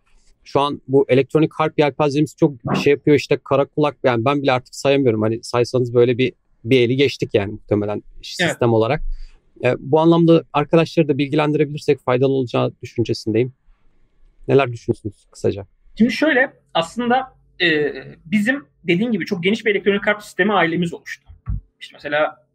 şu 0.45 0.61
an 0.61 0.81
bu 0.89 1.07
elektronik 1.09 1.55
harp 1.55 1.79
yelpazemiz 1.79 2.37
çok 2.37 2.53
şey 2.85 2.91
yapıyor 2.91 3.17
işte 3.17 3.39
kara 3.45 3.65
kulak 3.65 3.97
yani 4.05 4.25
ben 4.25 4.43
bile 4.43 4.53
artık 4.53 4.75
sayamıyorum 4.75 5.23
hani 5.23 5.41
saysanız 5.43 5.95
böyle 5.95 6.19
bir 6.19 6.33
bir 6.65 6.81
eli 6.81 6.97
geçtik 6.97 7.35
yani 7.35 7.53
muhtemelen 7.53 8.03
sistem 8.23 8.49
evet. 8.51 8.69
olarak. 8.69 9.01
E, 9.65 9.75
bu 9.79 10.01
anlamda 10.01 10.45
arkadaşları 10.53 11.09
da 11.09 11.19
bilgilendirebilirsek 11.19 12.01
faydalı 12.01 12.33
olacağı 12.33 12.73
düşüncesindeyim. 12.83 13.53
Neler 14.49 14.73
düşünüyorsunuz 14.73 15.27
kısaca? 15.31 15.67
Şimdi 15.99 16.13
şöyle 16.13 16.53
aslında 16.75 17.37
e, 17.61 17.93
bizim 18.25 18.67
dediğin 18.85 19.13
gibi 19.13 19.27
çok 19.27 19.43
geniş 19.45 19.65
bir 19.65 19.71
elektronik 19.71 20.07
harp 20.07 20.23
sistemi 20.23 20.53
ailemiz 20.53 20.95
oluştu. 20.95 21.29
İşte 21.81 21.93
mesela 21.95 22.47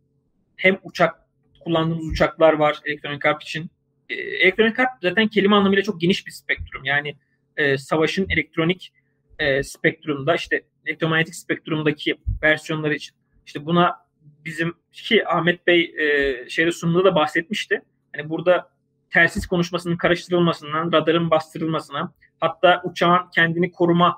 hem 0.56 0.80
uçak 0.84 1.16
kullandığımız 1.60 2.06
uçaklar 2.06 2.54
var 2.54 2.80
elektronik 2.86 3.26
harp 3.26 3.42
için. 3.42 3.70
E, 4.10 4.14
elektronik 4.14 4.80
harp 4.80 4.90
zaten 5.02 5.28
kelime 5.28 5.56
anlamıyla 5.56 5.84
çok 5.84 6.02
geniş 6.02 6.28
bir 6.28 6.32
spektrum. 6.32 6.86
Yani 6.86 7.16
e, 7.58 7.78
savaşın 7.78 8.26
elektronik 8.30 8.94
e, 9.40 9.64
spektrumda 9.64 10.36
işte 10.36 10.62
elektromanyetik 10.86 11.36
spektrumdaki 11.36 12.16
versiyonları 12.44 12.96
için. 12.96 13.16
İşte 13.46 13.66
buna 13.66 14.03
bizim 14.46 14.74
ki 14.92 15.28
Ahmet 15.28 15.68
Bey 15.68 15.96
e, 15.98 16.50
şeyde 16.50 16.72
sunumda 16.72 17.04
da 17.04 17.16
bahsetmişti. 17.16 17.82
Hani 18.16 18.30
burada 18.30 18.70
telsiz 19.10 19.48
konuşmasının 19.48 19.98
karıştırılmasından, 19.98 20.92
radarın 20.92 21.32
bastırılmasına, 21.32 22.14
hatta 22.40 22.82
uçağın 22.84 23.30
kendini 23.36 23.72
koruma 23.72 24.18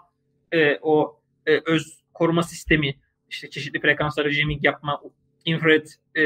e, 0.51 0.77
o 0.81 1.21
e, 1.45 1.61
öz 1.65 1.99
koruma 2.13 2.43
sistemi, 2.43 2.95
işte 3.29 3.49
çeşitli 3.49 3.81
frekanslara 3.81 4.29
jamming 4.29 4.63
yapma, 4.63 5.01
infrared 5.45 5.87
e, 6.15 6.23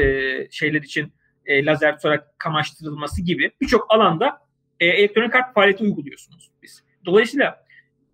şeyler 0.50 0.82
için 0.82 1.12
e, 1.46 1.64
lazer 1.64 1.96
tutarak 1.96 2.38
kamaştırılması 2.38 3.22
gibi 3.22 3.50
birçok 3.60 3.86
alanda 3.94 4.38
e, 4.80 4.86
elektronik 4.86 5.34
harp 5.34 5.54
faaliyeti 5.54 5.84
uyguluyorsunuz 5.84 6.50
biz. 6.62 6.84
Dolayısıyla 7.04 7.64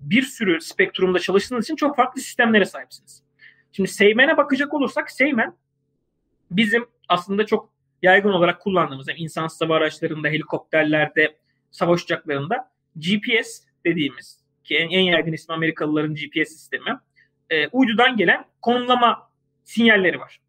bir 0.00 0.22
sürü 0.22 0.60
spektrumda 0.60 1.18
çalıştığınız 1.18 1.64
için 1.64 1.76
çok 1.76 1.96
farklı 1.96 2.20
sistemlere 2.20 2.64
sahipsiniz. 2.64 3.22
Şimdi 3.72 3.88
Seymen'e 3.88 4.36
bakacak 4.36 4.74
olursak 4.74 5.10
Seymen 5.10 5.56
bizim 6.50 6.86
aslında 7.08 7.46
çok 7.46 7.70
yaygın 8.02 8.30
olarak 8.30 8.60
kullandığımız 8.60 9.08
yani 9.08 9.18
insansız 9.18 9.60
hava 9.60 9.76
araçlarında, 9.76 10.28
helikopterlerde, 10.28 11.36
savaş 11.70 12.02
uçaklarında 12.02 12.70
GPS 12.96 13.62
dediğimiz 13.86 14.40
ki 14.64 14.76
en, 14.76 14.88
en 14.88 15.00
yaygın 15.00 15.32
ismi 15.32 15.54
Amerikalıların 15.54 16.14
GPS 16.14 16.48
sistemi 16.48 16.98
e, 17.50 17.68
uydudan 17.68 18.16
gelen 18.16 18.44
konumlama 18.62 19.30
sinyalleri 19.64 20.20
var. 20.20 20.40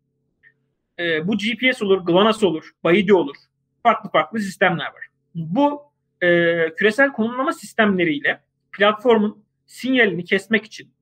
E, 1.00 1.28
bu 1.28 1.38
GPS 1.38 1.82
olur, 1.82 2.06
GLONASS 2.06 2.44
olur, 2.44 2.72
BAIDI 2.84 3.14
olur. 3.14 3.36
Farklı 3.84 4.10
farklı 4.10 4.40
sistemler 4.40 4.86
var. 4.86 5.08
Bu 5.36 5.82
e, 6.22 6.28
küresel 6.76 7.12
konumlama 7.12 7.54
sistemleriyle 7.54 8.42
platformun 8.72 9.44
sinyalini 9.66 10.26
kesmek 10.26 10.66
için 10.66 10.94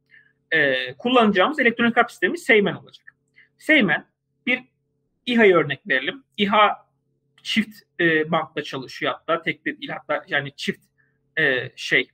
e, 0.52 0.94
kullanacağımız 0.94 1.60
elektronik 1.60 1.98
harp 1.98 2.12
sistemi 2.12 2.38
Seymen 2.38 2.76
olacak. 2.76 3.16
Seymen 3.58 4.06
bir 4.46 4.64
İHA'yı 5.26 5.56
örnek 5.56 5.88
verelim. 5.88 6.24
İHA 6.38 6.86
çift 7.44 7.82
e, 8.00 8.32
bantla 8.32 8.64
çalışıyor 8.64 9.14
hatta 9.14 9.42
tek 9.42 9.66
de 9.66 9.78
değil 9.78 9.92
hatta 9.92 10.26
yani 10.28 10.52
çift 10.56 10.82
e, 11.38 11.72
şey 11.76 12.10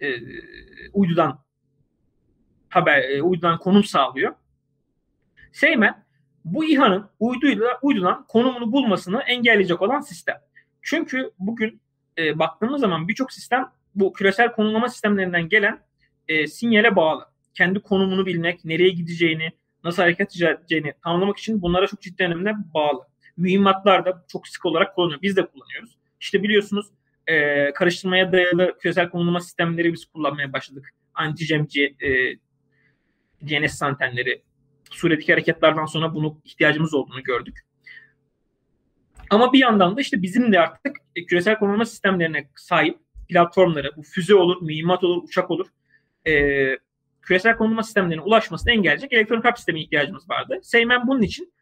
e, 0.00 0.08
uydudan 0.92 1.44
haber 2.68 3.10
e, 3.10 3.22
uydudan 3.22 3.58
konum 3.58 3.84
sağlıyor. 3.84 4.34
Seymen 5.52 6.04
bu 6.44 6.64
İHA'nın 6.64 7.10
uyduyla 7.20 7.78
uydudan 7.82 8.26
konumunu 8.26 8.72
bulmasını 8.72 9.22
engelleyecek 9.22 9.82
olan 9.82 10.00
sistem. 10.00 10.36
Çünkü 10.82 11.30
bugün 11.38 11.80
e, 12.18 12.38
baktığımız 12.38 12.80
zaman 12.80 13.08
birçok 13.08 13.32
sistem 13.32 13.72
bu 13.94 14.12
küresel 14.12 14.52
konumlama 14.52 14.88
sistemlerinden 14.88 15.48
gelen 15.48 15.80
e, 16.28 16.46
sinyale 16.46 16.96
bağlı. 16.96 17.26
Kendi 17.54 17.80
konumunu 17.80 18.26
bilmek, 18.26 18.64
nereye 18.64 18.90
gideceğini, 18.90 19.52
nasıl 19.84 20.02
hareket 20.02 20.42
edeceğini 20.42 20.92
tanımlamak 21.04 21.38
için 21.38 21.62
bunlara 21.62 21.86
çok 21.86 22.00
ciddi 22.00 22.24
önemli 22.24 22.52
bağlı. 22.74 23.00
Mühimmatlar 23.36 24.04
da 24.04 24.24
çok 24.28 24.48
sık 24.48 24.66
olarak 24.66 24.94
kullanıyor. 24.94 25.22
Biz 25.22 25.36
de 25.36 25.46
kullanıyoruz. 25.46 25.98
İşte 26.20 26.42
biliyorsunuz 26.42 26.86
e, 27.26 27.72
karıştırmaya 27.72 28.32
dayalı 28.32 28.78
küresel 28.78 29.10
konumlama 29.10 29.40
sistemleri 29.40 29.92
biz 29.92 30.04
kullanmaya 30.04 30.52
başladık. 30.52 30.90
Anti-Cemci 31.14 31.94
e, 32.00 32.38
DNS 33.48 33.82
antenleri. 33.82 34.42
Suriye'deki 34.90 35.32
hareketlerden 35.32 35.86
sonra 35.86 36.14
bunu 36.14 36.40
ihtiyacımız 36.44 36.94
olduğunu 36.94 37.22
gördük. 37.22 37.60
Ama 39.30 39.52
bir 39.52 39.58
yandan 39.58 39.96
da 39.96 40.00
işte 40.00 40.22
bizim 40.22 40.52
de 40.52 40.60
artık 40.60 40.96
küresel 41.28 41.58
konumlama 41.58 41.84
sistemlerine 41.84 42.50
sahip 42.56 42.98
platformları, 43.28 43.96
bu 43.96 44.02
füze 44.02 44.34
olur, 44.34 44.62
mühimmat 44.62 45.04
olur, 45.04 45.22
uçak 45.22 45.50
olur, 45.50 45.66
e, 46.26 46.32
küresel 47.24 47.56
konumlama 47.56 47.82
sistemlerine 47.82 48.22
ulaşmasını 48.22 48.72
engelleyecek 48.72 49.12
elektronik 49.12 49.44
harp 49.44 49.56
sistemi 49.56 49.80
ihtiyacımız 49.80 50.30
vardı. 50.30 50.60
Seymen 50.62 51.06
bunun 51.06 51.22
için 51.22 51.52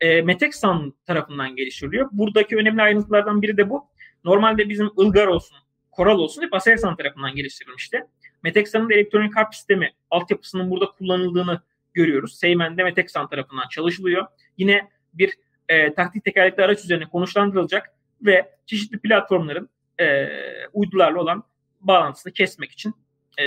e, 0.00 0.22
Meteksan 0.22 0.94
tarafından 1.06 1.56
geliştiriliyor. 1.56 2.08
Buradaki 2.12 2.56
önemli 2.56 2.82
ayrıntılardan 2.82 3.42
biri 3.42 3.56
de 3.56 3.70
bu. 3.70 3.86
Normalde 4.24 4.68
bizim 4.68 4.90
Ilgar 4.98 5.26
olsun, 5.26 5.58
Koral 5.90 6.18
olsun 6.18 6.42
hep 6.42 6.54
Aselsan 6.54 6.96
tarafından 6.96 7.34
geliştirilmişti. 7.34 8.04
Meteksan'ın 8.42 8.90
elektronik 8.90 9.36
harp 9.36 9.54
sistemi 9.54 9.92
altyapısının 10.10 10.70
burada 10.70 10.86
kullanıldığını 10.86 11.60
görüyoruz. 11.94 12.38
Seymen'de 12.38 12.84
Meteksan 12.84 13.28
tarafından 13.28 13.68
çalışılıyor. 13.68 14.26
Yine 14.58 14.88
bir 15.14 15.34
e, 15.68 15.94
taktik 15.94 16.24
tekerlekli 16.24 16.64
araç 16.64 16.84
üzerine 16.84 17.08
konuşlandırılacak 17.08 17.90
ve 18.22 18.52
çeşitli 18.66 18.98
platformların 18.98 19.68
e, 20.00 20.28
uydularla 20.72 21.20
olan 21.20 21.44
bağlantısını 21.80 22.32
kesmek 22.32 22.72
için 22.72 22.94
e, 23.38 23.44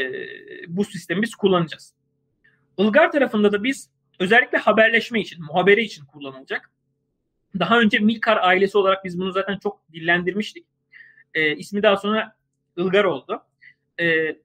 bu 0.68 0.86
sistemi 0.86 1.22
biz 1.22 1.36
kullanacağız. 1.36 1.94
Ilgar 2.78 3.12
tarafında 3.12 3.52
da 3.52 3.64
biz 3.64 3.90
özellikle 4.20 4.58
haberleşme 4.58 5.22
için, 5.22 5.44
muhabere 5.44 5.82
için 5.82 6.06
kullanılacak. 6.06 6.72
Daha 7.60 7.80
önce 7.80 8.00
Milkar 8.00 8.38
ailesi 8.42 8.78
olarak 8.78 9.06
biz 9.06 9.20
bunu 9.20 9.32
zaten 9.32 9.58
çok 9.58 9.94
dillendirmiştik. 9.94 10.66
E, 11.34 11.56
ismi 11.56 11.84
daha 11.84 11.98
sonra 11.98 12.36
Ilgar 12.78 13.04
oldu. 13.04 13.42
E, 14.00 14.36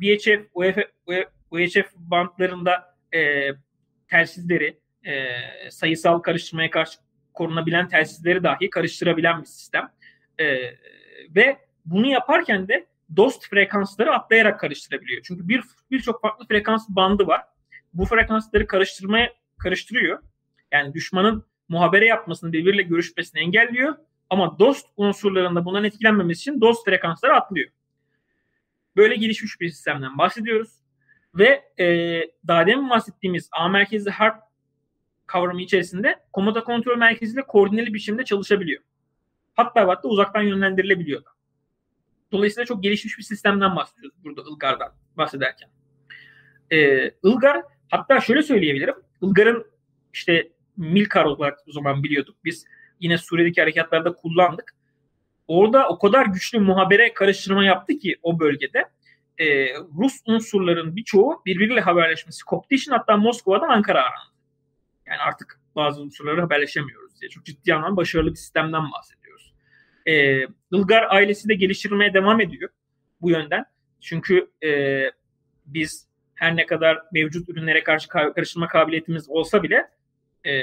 VHF, 0.00 0.46
UF, 0.54 0.76
UHF 1.50 1.92
bantlarında 1.96 2.96
e, 3.14 3.50
telsizleri, 4.08 4.78
e, 5.04 5.36
sayısal 5.70 6.18
karıştırmaya 6.18 6.70
karşı 6.70 6.98
korunabilen 7.34 7.88
telsizleri 7.88 8.42
dahi 8.42 8.70
karıştırabilen 8.70 9.40
bir 9.40 9.46
sistem. 9.46 9.92
E, 10.40 10.46
ve 11.36 11.56
bunu 11.84 12.06
yaparken 12.06 12.68
de 12.68 12.86
dost 13.16 13.50
frekansları 13.50 14.14
atlayarak 14.14 14.60
karıştırabiliyor. 14.60 15.22
Çünkü 15.22 15.48
bir 15.48 15.62
birçok 15.90 16.22
farklı 16.22 16.46
frekans 16.46 16.88
bandı 16.88 17.26
var. 17.26 17.42
Bu 17.94 18.04
frekansları 18.04 18.66
karıştırmaya 18.66 19.32
karıştırıyor. 19.58 20.18
Yani 20.72 20.94
düşmanın 20.94 21.44
muhabere 21.68 22.06
yapmasını, 22.06 22.52
birbiriyle 22.52 22.82
görüşmesini 22.82 23.40
engelliyor. 23.40 23.94
Ama 24.30 24.58
dost 24.58 24.86
unsurlarında 24.96 25.64
bundan 25.64 25.84
etkilenmemesi 25.84 26.40
için 26.40 26.60
dost 26.60 26.84
frekansları 26.84 27.34
atlıyor. 27.34 27.70
Böyle 28.96 29.16
gelişmiş 29.16 29.60
bir 29.60 29.68
sistemden 29.68 30.18
bahsediyoruz. 30.18 30.70
Ve 31.34 31.62
e, 31.78 31.86
daha 32.46 32.66
demin 32.66 32.90
bahsettiğimiz 32.90 33.48
A 33.52 33.68
merkezli 33.68 34.10
harp 34.10 34.42
kavramı 35.26 35.62
içerisinde 35.62 36.16
komuta 36.32 36.64
kontrol 36.64 36.96
merkeziyle 36.96 37.42
koordineli 37.42 37.94
biçimde 37.94 38.24
çalışabiliyor. 38.24 38.82
Hatta 39.54 39.88
hatta 39.88 40.08
uzaktan 40.08 40.42
yönlendirilebiliyor 40.42 41.24
da. 41.24 41.30
Dolayısıyla 42.32 42.66
çok 42.66 42.82
gelişmiş 42.82 43.18
bir 43.18 43.22
sistemden 43.22 43.76
bahsediyoruz 43.76 44.18
burada 44.24 44.42
Ilgar'dan 44.50 44.92
bahsederken. 45.16 45.70
Ee, 46.70 47.10
Ilgar 47.24 47.62
hatta 47.90 48.20
şöyle 48.20 48.42
söyleyebilirim. 48.42 48.94
Ilgar'ın 49.22 49.66
işte 50.12 50.48
Milkar 50.76 51.24
olarak 51.24 51.58
o 51.68 51.72
zaman 51.72 52.02
biliyorduk. 52.02 52.36
Biz 52.44 52.64
yine 53.00 53.18
Suriye'deki 53.18 53.60
harekatlarda 53.60 54.12
kullandık. 54.12 54.74
Orada 55.48 55.88
o 55.88 55.98
kadar 55.98 56.26
güçlü 56.26 56.58
muhabere 56.58 57.14
karıştırma 57.14 57.64
yaptı 57.64 57.98
ki 57.98 58.16
o 58.22 58.40
bölgede 58.40 58.88
e, 59.38 59.74
Rus 59.74 60.20
unsurların 60.26 60.96
birçoğu 60.96 61.42
birbiriyle 61.46 61.80
haberleşmesi 61.80 62.44
koptu 62.44 62.74
için 62.74 62.92
hatta 62.92 63.16
Moskova'dan 63.16 63.68
Ankara 63.68 64.00
arandı. 64.02 64.32
Yani 65.06 65.18
artık 65.18 65.60
bazı 65.76 66.02
unsurları 66.02 66.40
haberleşemiyoruz 66.40 67.20
diye. 67.20 67.28
Çok 67.28 67.44
ciddi 67.44 67.74
anlamda 67.74 67.96
başarılı 67.96 68.30
bir 68.30 68.36
sistemden 68.36 68.92
bahsediyoruz. 68.92 69.21
E, 70.06 70.42
Ilgar 70.72 71.06
ailesi 71.10 71.48
de 71.48 71.54
geliştirilmeye 71.54 72.14
devam 72.14 72.40
ediyor 72.40 72.70
bu 73.20 73.30
yönden. 73.30 73.64
Çünkü 74.00 74.50
e, 74.64 75.02
biz 75.66 76.08
her 76.34 76.56
ne 76.56 76.66
kadar 76.66 76.98
mevcut 77.12 77.48
ürünlere 77.48 77.84
karşı 77.84 78.08
karıştırma 78.08 78.68
kabiliyetimiz 78.68 79.30
olsa 79.30 79.62
bile 79.62 79.88
e, 80.44 80.62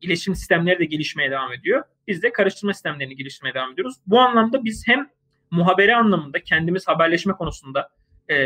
iletişim 0.00 0.34
sistemleri 0.34 0.78
de 0.78 0.84
gelişmeye 0.84 1.30
devam 1.30 1.52
ediyor. 1.52 1.84
Biz 2.08 2.22
de 2.22 2.32
karıştırma 2.32 2.72
sistemlerini 2.72 3.16
geliştirmeye 3.16 3.54
devam 3.54 3.72
ediyoruz. 3.72 3.96
Bu 4.06 4.20
anlamda 4.20 4.64
biz 4.64 4.84
hem 4.86 5.10
muhabere 5.50 5.96
anlamında 5.96 6.42
kendimiz 6.42 6.88
haberleşme 6.88 7.32
konusunda 7.32 7.88
e, 8.30 8.36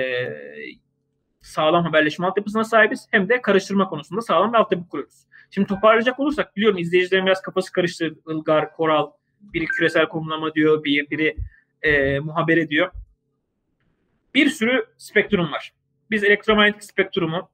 sağlam 1.43 1.85
haberleşme 1.85 2.27
altyapısına 2.27 2.65
sahibiz 2.65 3.07
hem 3.11 3.29
de 3.29 3.43
karıştırma 3.43 3.89
konusunda 3.89 4.21
sağlam 4.21 4.53
bir 4.53 4.59
altyapı 4.59 4.89
kuruyoruz. 4.89 5.27
Şimdi 5.51 5.69
toparlayacak 5.69 6.21
olursak 6.21 6.57
biliyorum 6.57 6.79
izleyicilerin 6.79 7.27
biraz 7.27 7.43
kafası 7.43 7.73
karıştı. 7.73 8.15
Ilgar, 8.29 8.73
Koral, 8.73 9.11
biri 9.53 9.67
küresel 9.67 10.09
konumlama 10.09 10.55
diyor, 10.55 10.85
biri, 10.85 11.11
biri 11.11 11.37
e, 11.83 12.19
muhabere 12.19 12.69
diyor. 12.69 12.91
Bir 14.35 14.51
sürü 14.51 14.87
spektrum 14.97 15.53
var. 15.53 15.73
Biz 16.11 16.25
elektromanyetik 16.25 16.85
spektrumu 16.85 17.51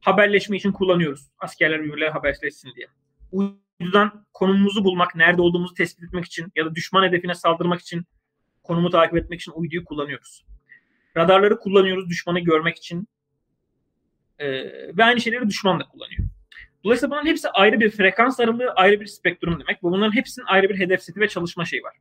haberleşme 0.00 0.56
için 0.56 0.72
kullanıyoruz. 0.72 1.28
Askerler 1.38 1.80
birbirleriyle 1.80 2.10
haberleşsin 2.10 2.74
diye. 2.76 2.86
Uydudan 3.32 4.26
konumumuzu 4.32 4.84
bulmak, 4.84 5.14
nerede 5.14 5.42
olduğumuzu 5.42 5.74
tespit 5.74 6.04
etmek 6.04 6.24
için 6.24 6.52
ya 6.56 6.66
da 6.66 6.74
düşman 6.74 7.04
hedefine 7.04 7.34
saldırmak 7.34 7.80
için 7.80 8.04
konumu 8.62 8.90
takip 8.90 9.16
etmek 9.16 9.40
için 9.40 9.52
uyduyu 9.52 9.84
kullanıyoruz. 9.84 10.44
Radarları 11.16 11.58
kullanıyoruz 11.58 12.08
düşmanı 12.08 12.40
görmek 12.40 12.76
için. 12.76 13.08
Ee, 14.38 14.48
ve 14.96 15.04
aynı 15.04 15.20
şeyleri 15.20 15.48
düşman 15.48 15.80
da 15.80 15.84
kullanıyor. 15.84 16.24
Dolayısıyla 16.84 17.10
bunların 17.10 17.30
hepsi 17.30 17.48
ayrı 17.50 17.80
bir 17.80 17.90
frekans 17.90 18.40
aralığı, 18.40 18.70
ayrı 18.76 19.00
bir 19.00 19.06
spektrum 19.06 19.60
demek. 19.60 19.76
Ve 19.76 19.82
bunların 19.82 20.16
hepsinin 20.16 20.46
ayrı 20.46 20.68
bir 20.68 20.78
hedef 20.78 21.02
seti 21.02 21.20
ve 21.20 21.28
çalışma 21.28 21.64
şeyi 21.64 21.82
var. 21.82 21.96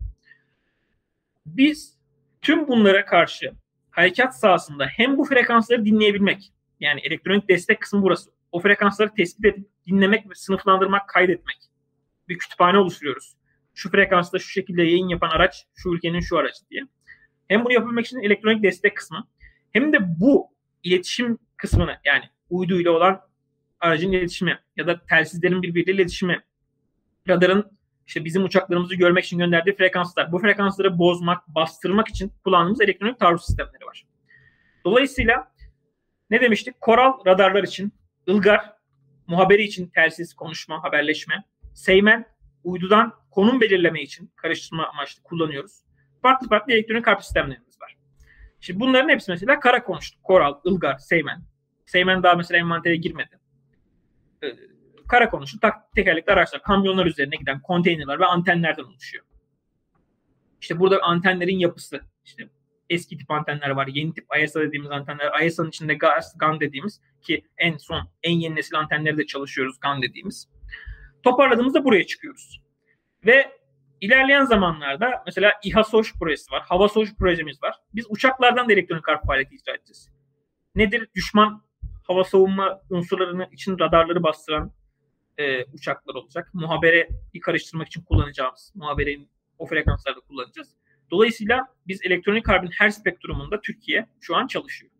Biz 1.45 1.97
tüm 2.41 2.67
bunlara 2.67 3.05
karşı 3.05 3.51
harekat 3.91 4.39
sahasında 4.39 4.85
hem 4.85 5.17
bu 5.17 5.25
frekansları 5.25 5.85
dinleyebilmek, 5.85 6.53
yani 6.79 7.01
elektronik 7.01 7.49
destek 7.49 7.81
kısmı 7.81 8.01
burası. 8.01 8.31
O 8.51 8.59
frekansları 8.59 9.13
tespit 9.13 9.45
edip 9.45 9.67
dinlemek 9.87 10.29
ve 10.29 10.35
sınıflandırmak, 10.35 11.09
kaydetmek. 11.09 11.57
Bir 12.29 12.37
kütüphane 12.37 12.77
oluşturuyoruz. 12.77 13.35
Şu 13.73 13.91
frekansta 13.91 14.39
şu 14.39 14.49
şekilde 14.49 14.83
yayın 14.83 15.07
yapan 15.07 15.29
araç 15.29 15.65
şu 15.75 15.89
ülkenin 15.89 16.19
şu 16.19 16.37
aracı 16.37 16.69
diye. 16.69 16.81
Hem 17.47 17.65
bunu 17.65 17.73
yapabilmek 17.73 18.05
için 18.05 18.19
elektronik 18.19 18.63
destek 18.63 18.97
kısmı 18.97 19.27
hem 19.71 19.93
de 19.93 19.97
bu 20.19 20.47
iletişim 20.83 21.37
kısmını 21.57 21.97
yani 22.05 22.23
uyduyla 22.49 22.91
olan 22.91 23.21
aracın 23.81 24.11
iletişimi 24.11 24.59
ya 24.75 24.87
da 24.87 25.05
telsizlerin 25.05 25.61
birbiriyle 25.61 25.91
iletişimi 25.91 26.41
radarın 27.29 27.77
işte 28.07 28.25
bizim 28.25 28.43
uçaklarımızı 28.43 28.95
görmek 28.95 29.25
için 29.25 29.37
gönderdiği 29.37 29.75
frekanslar. 29.75 30.31
Bu 30.31 30.39
frekansları 30.39 30.99
bozmak, 30.99 31.47
bastırmak 31.47 32.07
için 32.07 32.31
kullandığımız 32.43 32.81
elektronik 32.81 33.19
taarruz 33.19 33.45
sistemleri 33.45 33.85
var. 33.85 34.05
Dolayısıyla 34.85 35.51
ne 36.29 36.41
demiştik? 36.41 36.81
Koral 36.81 37.25
radarlar 37.25 37.63
için, 37.63 37.93
Ilgar 38.27 38.73
muhaberi 39.27 39.63
için 39.63 39.87
telsiz, 39.87 40.33
konuşma, 40.33 40.83
haberleşme, 40.83 41.43
Seymen 41.73 42.25
uydudan 42.63 43.13
konum 43.31 43.61
belirleme 43.61 44.01
için 44.01 44.31
karıştırma 44.35 44.87
amaçlı 44.87 45.23
kullanıyoruz. 45.23 45.83
Farklı 46.21 46.47
farklı 46.47 46.73
elektronik 46.73 47.07
harp 47.07 47.23
sistemlerimiz 47.23 47.81
var. 47.81 47.97
Şimdi 48.59 48.79
bunların 48.79 49.09
hepsi 49.09 49.31
mesela 49.31 49.59
kara 49.59 49.83
konuştuk. 49.83 50.23
Koral, 50.23 50.59
Ilgar, 50.65 50.97
Seymen. 50.97 51.41
Seymen 51.85 52.23
daha 52.23 52.35
mesela 52.35 52.57
envantere 52.57 52.95
girmedi. 52.95 53.40
Ee, 54.43 54.47
kara 55.07 55.29
konuştu. 55.29 55.59
Tak, 55.59 55.91
tekerlekli 55.95 56.33
araçlar, 56.33 56.63
kamyonlar 56.63 57.05
üzerine 57.05 57.35
giden 57.35 57.61
konteynerler 57.61 58.19
ve 58.19 58.25
antenlerden 58.25 58.83
oluşuyor. 58.83 59.25
İşte 60.61 60.79
burada 60.79 61.01
antenlerin 61.01 61.59
yapısı, 61.59 62.01
işte 62.25 62.49
eski 62.89 63.17
tip 63.17 63.31
antenler 63.31 63.69
var. 63.69 63.87
Yeni 63.87 64.13
tip 64.13 64.25
ISA 64.43 64.61
dediğimiz 64.61 64.91
antenler. 64.91 65.45
ISA'nın 65.45 65.69
içinde 65.69 65.93
GAS, 65.93 66.37
GAN 66.37 66.59
dediğimiz 66.59 67.01
ki 67.21 67.45
en 67.57 67.77
son 67.77 68.09
en 68.23 68.31
yeni 68.31 68.55
nesil 68.55 68.75
antenleri 68.79 69.17
de 69.17 69.25
çalışıyoruz 69.25 69.79
GAN 69.79 70.01
dediğimiz. 70.01 70.49
Toparladığımızda 71.23 71.83
buraya 71.83 72.05
çıkıyoruz. 72.05 72.61
Ve 73.25 73.51
ilerleyen 74.01 74.45
zamanlarda 74.45 75.23
mesela 75.25 75.53
İHA 75.63 75.83
SOŞ 75.83 76.13
projesi 76.13 76.51
var. 76.51 76.63
Hava 76.65 76.89
SOŞ 76.89 77.15
projemiz 77.15 77.63
var. 77.63 77.75
Biz 77.95 78.05
uçaklardan 78.09 78.69
da 78.69 78.73
elektronik 78.73 79.07
harp 79.07 79.25
faaliyeti 79.27 79.55
icra 79.55 79.73
edeceğiz. 79.73 80.09
Nedir? 80.75 81.07
Düşman 81.15 81.63
hava 82.03 82.23
savunma 82.23 82.81
unsurlarını 82.89 83.47
için 83.51 83.79
radarları 83.79 84.23
bastıran 84.23 84.71
e, 85.37 85.65
uçaklar 85.65 86.15
olacak. 86.15 86.49
Muhabere 86.53 87.09
karıştırmak 87.41 87.87
için 87.87 88.01
kullanacağımız, 88.01 88.71
muhaberenin 88.75 89.29
o 89.59 89.65
frekanslarda 89.65 90.19
kullanacağız. 90.19 90.69
Dolayısıyla 91.11 91.67
biz 91.87 91.99
elektronik 92.03 92.47
harbin 92.47 92.71
her 92.77 92.89
spektrumunda 92.89 93.61
Türkiye 93.61 94.05
şu 94.19 94.35
an 94.35 94.47
çalışıyor. 94.47 94.91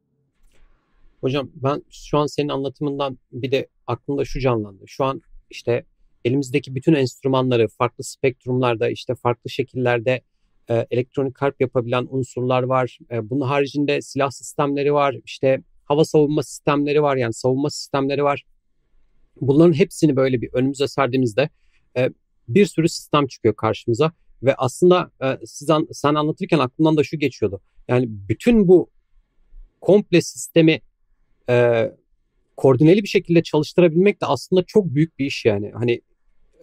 Hocam 1.21 1.49
ben 1.55 1.83
şu 1.91 2.17
an 2.17 2.25
senin 2.25 2.49
anlatımından 2.49 3.17
bir 3.31 3.51
de 3.51 3.67
aklımda 3.87 4.25
şu 4.25 4.39
canlandı. 4.39 4.83
Şu 4.87 5.03
an 5.05 5.21
işte 5.49 5.85
elimizdeki 6.25 6.75
bütün 6.75 6.93
enstrümanları 6.93 7.67
farklı 7.67 8.03
spektrumlarda 8.03 8.89
işte 8.89 9.15
farklı 9.15 9.49
şekillerde 9.49 10.21
e, 10.69 10.87
elektronik 10.91 11.41
harp 11.41 11.61
yapabilen 11.61 12.07
unsurlar 12.09 12.63
var. 12.63 12.97
E, 13.11 13.29
bunun 13.29 13.47
haricinde 13.47 14.01
silah 14.01 14.31
sistemleri 14.31 14.93
var. 14.93 15.15
İşte 15.25 15.61
hava 15.91 16.05
savunma 16.05 16.43
sistemleri 16.43 17.01
var. 17.01 17.17
Yani 17.17 17.33
savunma 17.33 17.69
sistemleri 17.69 18.23
var. 18.23 18.45
Bunların 19.41 19.73
hepsini 19.73 20.15
böyle 20.15 20.41
bir 20.41 20.49
önümüze 20.53 20.87
serdiğimizde 20.87 21.49
e, 21.97 22.09
bir 22.47 22.65
sürü 22.65 22.89
sistem 22.89 23.27
çıkıyor 23.27 23.55
karşımıza 23.55 24.11
ve 24.43 24.55
aslında 24.55 25.11
e, 25.23 25.45
siz 25.45 25.69
an, 25.69 25.87
sen 25.91 26.15
anlatırken 26.15 26.59
aklımdan 26.59 26.97
da 26.97 27.03
şu 27.03 27.17
geçiyordu. 27.19 27.61
Yani 27.87 28.05
bütün 28.09 28.67
bu 28.67 28.89
komple 29.81 30.21
sistemi 30.21 30.81
e, 31.49 31.87
koordineli 32.57 33.03
bir 33.03 33.07
şekilde 33.07 33.43
çalıştırabilmek 33.43 34.21
de 34.21 34.25
aslında 34.25 34.63
çok 34.63 34.85
büyük 34.85 35.19
bir 35.19 35.25
iş 35.25 35.45
yani. 35.45 35.71
Hani 35.71 35.91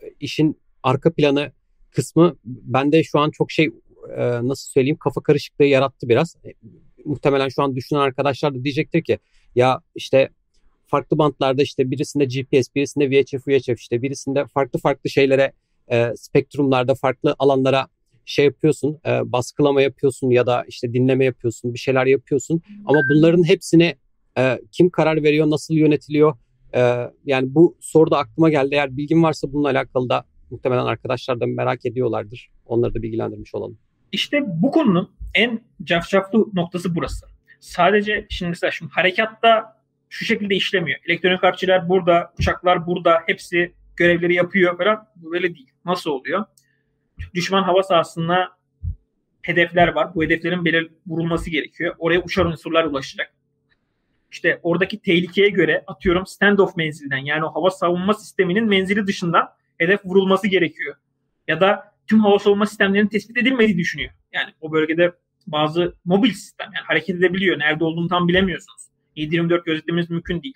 e, 0.03 0.14
işin 0.21 0.61
arka 0.83 1.12
planı 1.12 1.53
kısmı 1.91 2.37
bende 2.45 3.03
şu 3.03 3.19
an 3.19 3.31
çok 3.31 3.51
şey 3.51 3.71
e, 4.17 4.23
nasıl 4.23 4.71
söyleyeyim 4.71 4.97
kafa 4.97 5.21
karışıklığı 5.23 5.64
yarattı 5.64 6.09
biraz. 6.09 6.37
Muhtemelen 7.09 7.49
şu 7.49 7.62
an 7.62 7.77
düşünen 7.77 8.01
arkadaşlar 8.01 8.55
da 8.55 8.64
diyecektir 8.64 9.05
ki 9.05 9.18
ya 9.55 9.81
işte 9.94 10.29
farklı 10.87 11.18
bantlarda 11.18 11.62
işte 11.62 11.90
birisinde 11.90 12.25
GPS, 12.25 12.75
birisinde 12.75 13.11
VHF, 13.11 13.49
UHF 13.49 13.81
işte 13.81 14.03
birisinde 14.03 14.44
farklı 14.47 14.79
farklı 14.79 15.11
şeylere 15.11 15.53
e, 15.90 16.12
spektrumlarda 16.16 16.94
farklı 16.94 17.37
alanlara 17.38 17.87
şey 18.25 18.44
yapıyorsun, 18.44 19.01
e, 19.07 19.33
baskılama 19.33 19.83
yapıyorsun 19.83 20.31
ya 20.31 20.47
da 20.47 20.64
işte 20.68 20.92
dinleme 20.92 21.25
yapıyorsun, 21.25 21.75
bir 21.75 21.79
şeyler 21.79 22.07
yapıyorsun. 22.07 22.62
Ama 22.87 23.01
bunların 23.09 23.49
hepsini 23.49 23.97
e, 24.38 24.61
kim 24.73 24.90
karar 24.90 25.23
veriyor, 25.23 25.51
nasıl 25.51 25.75
yönetiliyor? 25.75 26.37
E, 26.75 26.81
yani 27.25 27.55
bu 27.55 27.77
soru 27.81 28.11
da 28.11 28.18
aklıma 28.18 28.51
geldi. 28.51 28.75
Eğer 28.75 28.97
bilgin 28.97 29.23
varsa 29.23 29.53
bununla 29.53 29.68
alakalı 29.71 30.09
da 30.09 30.25
muhtemelen 30.51 30.85
arkadaşlar 30.85 31.40
da 31.40 31.47
merak 31.47 31.87
ediyorlardır. 31.87 32.51
Onları 32.66 32.94
da 32.94 33.03
bilgilendirmiş 33.03 33.55
olalım. 33.55 33.79
İşte 34.12 34.42
bu 34.47 34.71
konunun 34.71 35.11
en 35.35 35.61
cafcaflı 35.85 36.47
noktası 36.53 36.94
burası. 36.94 37.27
Sadece 37.61 38.27
şimdi 38.29 38.49
mesela 38.51 38.71
şimdi 38.71 38.92
harekatta 38.92 39.79
şu 40.09 40.25
şekilde 40.25 40.55
işlemiyor. 40.55 40.99
Elektronik 41.07 41.42
harpçiler 41.42 41.88
burada, 41.88 42.33
uçaklar 42.38 42.87
burada, 42.87 43.23
hepsi 43.27 43.73
görevleri 43.97 44.35
yapıyor 44.35 44.79
falan. 44.79 45.07
Bu 45.16 45.33
böyle 45.33 45.55
değil. 45.55 45.71
Nasıl 45.85 46.11
oluyor? 46.11 46.44
Düşman 47.35 47.62
hava 47.62 47.83
sahasında 47.83 48.49
hedefler 49.42 49.88
var. 49.88 50.14
Bu 50.14 50.23
hedeflerin 50.23 50.64
belir 50.64 50.90
vurulması 51.07 51.51
gerekiyor. 51.51 51.94
Oraya 51.99 52.21
uçar 52.21 52.44
unsurlar 52.44 52.85
ulaşacak. 52.85 53.33
İşte 54.31 54.61
oradaki 54.62 55.03
tehlikeye 55.03 55.49
göre 55.49 55.85
atıyorum 55.87 56.27
standoff 56.27 56.77
menzilden 56.77 57.16
yani 57.16 57.44
o 57.44 57.55
hava 57.55 57.71
savunma 57.71 58.14
sisteminin 58.14 58.64
menzili 58.64 59.07
dışından 59.07 59.49
hedef 59.79 60.05
vurulması 60.05 60.49
gerekiyor. 60.49 60.97
Ya 61.49 61.61
da 61.61 61.97
tüm 62.09 62.21
hava 62.21 62.38
savunma 62.38 62.66
sistemlerinin 62.66 63.09
tespit 63.09 63.37
edilmediği 63.37 63.79
düşünüyor. 63.79 64.11
Yani 64.33 64.51
o 64.61 64.73
bölgede 64.73 65.12
bazı 65.47 65.94
mobil 66.05 66.33
sistem 66.33 66.71
yani 66.75 66.85
hareket 66.85 67.16
edebiliyor. 67.16 67.59
Nerede 67.59 67.85
olduğunu 67.85 68.09
tam 68.09 68.29
bilemiyorsunuz. 68.29 68.83
724 69.16 69.66
gözetlemeniz 69.66 70.11
mümkün 70.11 70.42
değil. 70.42 70.55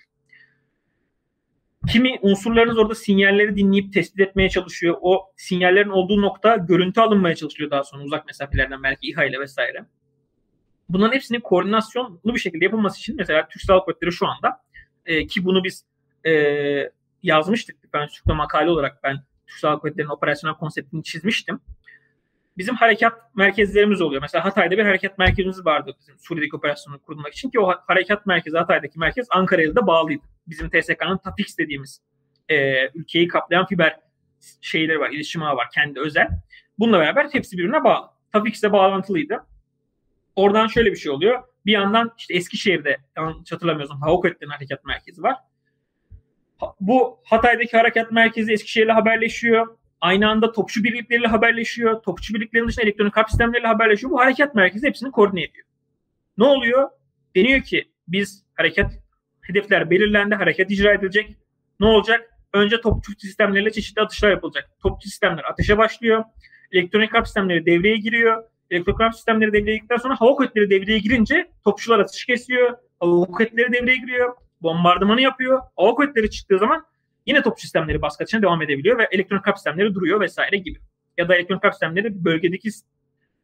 Kimi 1.91 2.19
unsurlarınız 2.21 2.77
orada 2.77 2.95
sinyalleri 2.95 3.55
dinleyip 3.55 3.93
tespit 3.93 4.19
etmeye 4.19 4.49
çalışıyor. 4.49 4.97
O 5.01 5.31
sinyallerin 5.37 5.89
olduğu 5.89 6.21
nokta 6.21 6.55
görüntü 6.55 7.01
alınmaya 7.01 7.35
çalışıyor 7.35 7.71
daha 7.71 7.83
sonra 7.83 8.03
uzak 8.03 8.25
mesafelerden 8.25 8.83
belki 8.83 9.07
İHA 9.07 9.25
ile 9.25 9.39
vesaire. 9.39 9.85
Bunların 10.89 11.15
hepsinin 11.15 11.39
koordinasyonlu 11.39 12.33
bir 12.35 12.39
şekilde 12.39 12.65
yapılması 12.65 12.99
için 12.99 13.15
mesela 13.15 13.47
Türk 13.47 13.61
Silahlı 13.61 13.85
Kuvvetleri 13.85 14.11
şu 14.11 14.27
anda 14.27 14.61
e, 15.05 15.27
ki 15.27 15.45
bunu 15.45 15.63
biz 15.63 15.85
e, 16.25 16.31
yazmıştık. 17.23 17.93
Ben 17.93 18.07
Türk'te 18.07 18.33
makale 18.33 18.69
olarak 18.69 19.03
ben 19.03 19.17
Türk 19.53 19.59
Silahlı 19.59 19.79
Kuvvetleri'nin 19.79 20.11
operasyonel 20.11 20.55
konseptini 20.55 21.03
çizmiştim. 21.03 21.59
Bizim 22.57 22.75
harekat 22.75 23.35
merkezlerimiz 23.35 24.01
oluyor. 24.01 24.21
Mesela 24.21 24.45
Hatay'da 24.45 24.77
bir 24.77 24.83
harekat 24.83 25.17
merkezimiz 25.17 25.65
vardı 25.65 25.95
bizim 25.99 26.15
Suriye'deki 26.19 26.55
operasyonu 26.55 26.99
kurulmak 26.99 27.33
için 27.33 27.49
ki 27.49 27.59
o 27.59 27.73
harekat 27.87 28.25
merkezi 28.25 28.57
Hatay'daki 28.57 28.99
merkez 28.99 29.27
Ankara'ya 29.29 29.75
da 29.75 29.87
bağlıydı 29.87 30.23
bizim 30.47 30.69
TSK'nın 30.69 31.17
TAPIX 31.17 31.57
dediğimiz 31.57 32.01
e, 32.49 32.87
ülkeyi 32.87 33.27
kaplayan 33.27 33.65
fiber 33.65 33.99
şeyleri 34.61 34.99
var, 34.99 35.09
iletişim 35.09 35.43
ağı 35.43 35.55
var 35.55 35.67
kendi 35.73 35.99
özel. 35.99 36.27
Bununla 36.79 36.99
beraber 36.99 37.29
hepsi 37.31 37.57
birbirine 37.57 37.83
bağlı. 37.83 38.07
TAPIX 38.31 38.63
de 38.63 38.71
bağlantılıydı. 38.71 39.45
Oradan 40.35 40.67
şöyle 40.67 40.91
bir 40.91 40.97
şey 40.97 41.11
oluyor. 41.11 41.43
Bir 41.65 41.71
yandan 41.71 42.11
işte 42.17 42.33
Eskişehir'de 42.33 42.97
yanlış 43.17 43.51
hatırlamıyorsam 43.51 44.01
Hava 44.01 44.15
Kuvvetleri'nin 44.15 44.53
harekat 44.53 44.85
merkezi 44.85 45.23
var. 45.23 45.35
Bu 46.79 47.19
Hatay'daki 47.23 47.77
harekat 47.77 48.11
merkezi 48.11 48.53
Eskişehir'le 48.53 48.89
haberleşiyor. 48.89 49.77
Aynı 50.01 50.29
anda 50.29 50.51
topçu 50.51 50.83
birlikleriyle 50.83 51.27
haberleşiyor. 51.27 52.01
Topçu 52.01 52.33
birliklerinin 52.33 52.67
dışında 52.67 52.83
elektronik 52.83 53.17
harp 53.17 53.29
sistemleriyle 53.29 53.67
haberleşiyor. 53.67 54.11
Bu 54.11 54.19
harekat 54.19 54.55
merkezi 54.55 54.87
hepsini 54.87 55.11
koordine 55.11 55.43
ediyor. 55.43 55.65
Ne 56.37 56.45
oluyor? 56.45 56.89
Deniyor 57.35 57.61
ki 57.61 57.91
biz 58.07 58.45
harekat 58.55 58.91
hedefler 59.41 59.89
belirlendi, 59.89 60.35
hareket 60.35 60.71
icra 60.71 60.93
edilecek. 60.93 61.37
Ne 61.79 61.85
olacak? 61.85 62.29
Önce 62.53 62.81
topçu 62.81 63.11
sistemleriyle 63.19 63.71
çeşitli 63.71 64.01
atışlar 64.01 64.31
yapılacak. 64.31 64.69
Topçu 64.83 65.09
sistemler 65.09 65.43
ateşe 65.43 65.77
başlıyor. 65.77 66.23
Elektronik 66.71 67.13
harp 67.13 67.27
sistemleri 67.27 67.65
devreye 67.65 67.97
giriyor. 67.97 68.43
Elektronik 68.71 68.99
harp 68.99 69.15
sistemleri 69.15 69.53
devreye 69.53 69.75
girdikten 69.75 69.97
sonra 69.97 70.15
hava 70.21 70.35
kuvvetleri 70.35 70.69
devreye 70.69 70.99
girince 70.99 71.51
topçular 71.63 71.99
atış 71.99 72.25
kesiyor. 72.25 72.77
Hava 72.99 73.25
kuvvetleri 73.25 73.73
devreye 73.73 73.97
giriyor. 73.97 74.35
Bombardımanı 74.63 75.21
yapıyor. 75.21 75.61
Hava 75.75 75.95
kuvvetleri 75.95 76.29
çıktığı 76.31 76.59
zaman 76.59 76.85
yine 77.25 77.41
topçu 77.41 77.61
sistemleri 77.61 78.01
baskı 78.01 78.41
devam 78.41 78.61
edebiliyor 78.61 78.97
ve 78.97 79.07
elektronik 79.11 79.47
harp 79.47 79.57
sistemleri 79.57 79.95
duruyor 79.95 80.19
vesaire 80.19 80.57
gibi. 80.57 80.79
Ya 81.17 81.29
da 81.29 81.35
elektronik 81.35 81.63
harp 81.63 81.73
sistemleri 81.73 82.25
bölgedeki 82.25 82.69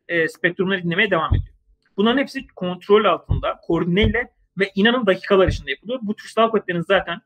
e, 0.07 0.27
spektrumları 0.27 0.83
dinlemeye 0.83 1.11
devam 1.11 1.35
ediyor. 1.35 1.55
Bunların 1.97 2.17
hepsi 2.17 2.47
kontrol 2.47 3.05
altında, 3.05 3.59
koordineyle 3.63 4.31
ve 4.59 4.71
inanın 4.75 5.05
dakikalar 5.05 5.47
içinde 5.47 5.71
yapılıyor. 5.71 5.99
Bu 6.01 6.15
Türk 6.15 6.29
Silahlı 6.29 6.51
Kuvvetleri'nin 6.51 6.83
zaten 6.83 7.21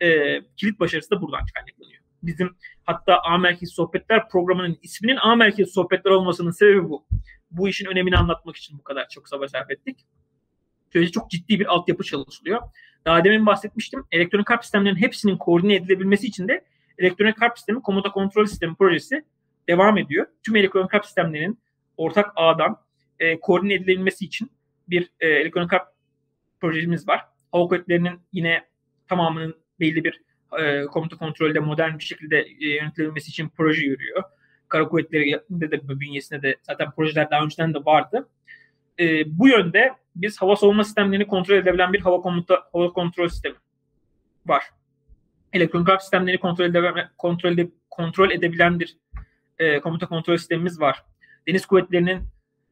e, 0.00 0.40
kilit 0.56 0.80
başarısı 0.80 1.10
da 1.10 1.22
buradan 1.22 1.40
kaynaklanıyor. 1.54 2.00
Bizim 2.22 2.56
hatta 2.84 3.18
A 3.22 3.38
Merkezi 3.38 3.72
Sohbetler 3.72 4.28
programının 4.28 4.78
isminin 4.82 5.16
A 5.16 5.34
Merkezi 5.34 5.70
Sohbetler 5.70 6.10
olmasının 6.10 6.50
sebebi 6.50 6.88
bu. 6.88 7.06
Bu 7.50 7.68
işin 7.68 7.86
önemini 7.86 8.16
anlatmak 8.16 8.56
için 8.56 8.78
bu 8.78 8.82
kadar 8.82 9.08
çok 9.08 9.28
savaş 9.28 9.50
sarf 9.50 9.70
ettik. 9.70 10.06
Şöyle 10.92 11.10
çok 11.10 11.30
ciddi 11.30 11.60
bir 11.60 11.66
altyapı 11.66 12.04
çalışılıyor. 12.04 12.60
Daha 13.04 13.24
demin 13.24 13.46
bahsetmiştim. 13.46 14.04
Elektronik 14.12 14.50
harp 14.50 14.64
sistemlerinin 14.64 15.00
hepsinin 15.00 15.36
koordine 15.36 15.74
edilebilmesi 15.74 16.26
için 16.26 16.48
de 16.48 16.64
elektronik 16.98 17.42
harp 17.42 17.58
sistemi 17.58 17.82
komuta 17.82 18.10
kontrol 18.10 18.46
sistemi 18.46 18.74
projesi 18.74 19.24
devam 19.68 19.98
ediyor. 19.98 20.26
Tüm 20.42 20.56
elektronik 20.56 20.92
harp 20.92 21.04
sistemlerinin 21.04 21.58
ortak 21.96 22.32
ağdan 22.36 22.76
e, 23.18 23.40
koordine 23.40 23.74
edilebilmesi 23.74 24.24
için 24.24 24.50
bir 24.88 25.10
e, 25.20 25.28
elektronik 25.28 25.72
harp 25.72 25.88
projemiz 26.60 27.08
var. 27.08 27.20
Hava 27.52 27.68
kuvvetlerinin 27.68 28.20
yine 28.32 28.64
tamamının 29.08 29.54
belli 29.80 30.04
bir 30.04 30.20
e, 30.60 30.84
komuta 30.84 31.16
kontrolde 31.16 31.60
modern 31.60 31.98
bir 31.98 32.04
şekilde 32.04 32.46
e, 32.60 32.68
yönetilebilmesi 32.74 33.28
için 33.28 33.48
proje 33.48 33.86
yürüyor. 33.86 34.22
Kara 34.68 34.88
kuvvetlerinde 34.88 35.70
de 35.70 36.00
bünyesinde 36.00 36.42
de 36.42 36.56
zaten 36.62 36.90
projeler 36.90 37.30
daha 37.30 37.44
önceden 37.44 37.74
de 37.74 37.78
vardı. 37.78 38.28
E, 38.98 39.38
bu 39.38 39.48
yönde 39.48 39.92
biz 40.16 40.42
hava 40.42 40.56
savunma 40.56 40.84
sistemlerini 40.84 41.26
kontrol 41.26 41.56
edebilen 41.56 41.92
bir 41.92 42.00
hava 42.00 42.20
komuta 42.20 42.62
hava 42.72 42.92
kontrol 42.92 43.28
sistemi 43.28 43.56
var. 44.46 44.62
Elektronik 45.52 45.88
harp 45.88 46.02
sistemlerini 46.02 46.40
kontrol 46.40 46.64
edebilen, 46.64 47.10
kontrol, 47.18 47.52
ede, 47.52 47.68
kontrol 47.90 48.30
edebilen 48.30 48.80
bir 48.80 48.96
e, 49.58 49.80
komuta 49.80 50.06
kontrol 50.06 50.36
sistemimiz 50.36 50.80
var. 50.80 51.04
Deniz 51.48 51.66
kuvvetlerinin 51.66 52.22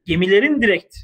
gemilerin 0.04 0.62
direkt 0.62 0.96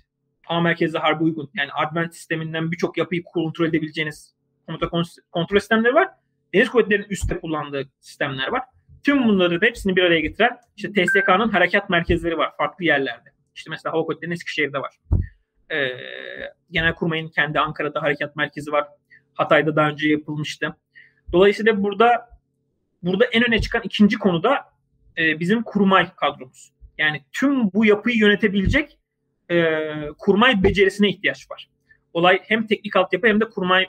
A 0.46 0.60
merkezli 0.60 0.98
harbi 0.98 1.24
uygun 1.24 1.50
yani 1.54 1.72
Advent 1.72 2.14
sisteminden 2.14 2.72
birçok 2.72 2.98
yapıyı 2.98 3.22
kontrol 3.24 3.66
edebileceğiniz 3.66 4.34
komuta 4.66 4.88
kontrol 5.32 5.58
sistemleri 5.58 5.94
var. 5.94 6.08
Deniz 6.54 6.68
kuvvetlerinin 6.68 7.06
üstte 7.08 7.40
kullandığı 7.40 7.90
sistemler 8.00 8.48
var. 8.48 8.62
Tüm 9.04 9.28
bunları 9.28 9.58
hepsini 9.62 9.96
bir 9.96 10.02
araya 10.02 10.20
getiren 10.20 10.58
işte 10.76 10.92
TSK'nın 10.92 11.48
harekat 11.48 11.90
merkezleri 11.90 12.38
var 12.38 12.56
farklı 12.56 12.84
yerlerde. 12.84 13.33
İşte 13.54 13.70
mesela 13.70 13.92
Hava 13.92 14.02
Kuvvetleri'nin 14.02 14.34
Eskişehir'de 14.34 14.78
var. 14.78 14.96
Ee, 15.72 15.88
Genelkurmay'ın 16.70 17.28
kendi 17.28 17.60
Ankara'da 17.60 18.02
harekat 18.02 18.36
merkezi 18.36 18.72
var. 18.72 18.88
Hatay'da 19.34 19.76
daha 19.76 19.88
önce 19.88 20.08
yapılmıştı. 20.08 20.76
Dolayısıyla 21.32 21.82
burada 21.82 22.28
burada 23.02 23.24
en 23.24 23.48
öne 23.48 23.60
çıkan 23.60 23.82
ikinci 23.84 24.18
konu 24.18 24.42
da 24.42 24.64
e, 25.18 25.40
bizim 25.40 25.62
kurmay 25.62 26.08
kadromuz. 26.16 26.72
Yani 26.98 27.24
tüm 27.32 27.72
bu 27.72 27.84
yapıyı 27.84 28.16
yönetebilecek 28.16 28.98
e, 29.50 29.76
kurmay 30.18 30.62
becerisine 30.62 31.08
ihtiyaç 31.08 31.50
var. 31.50 31.70
Olay 32.12 32.40
hem 32.42 32.66
teknik 32.66 32.96
altyapı 32.96 33.26
hem 33.26 33.40
de 33.40 33.48
kurmay 33.48 33.86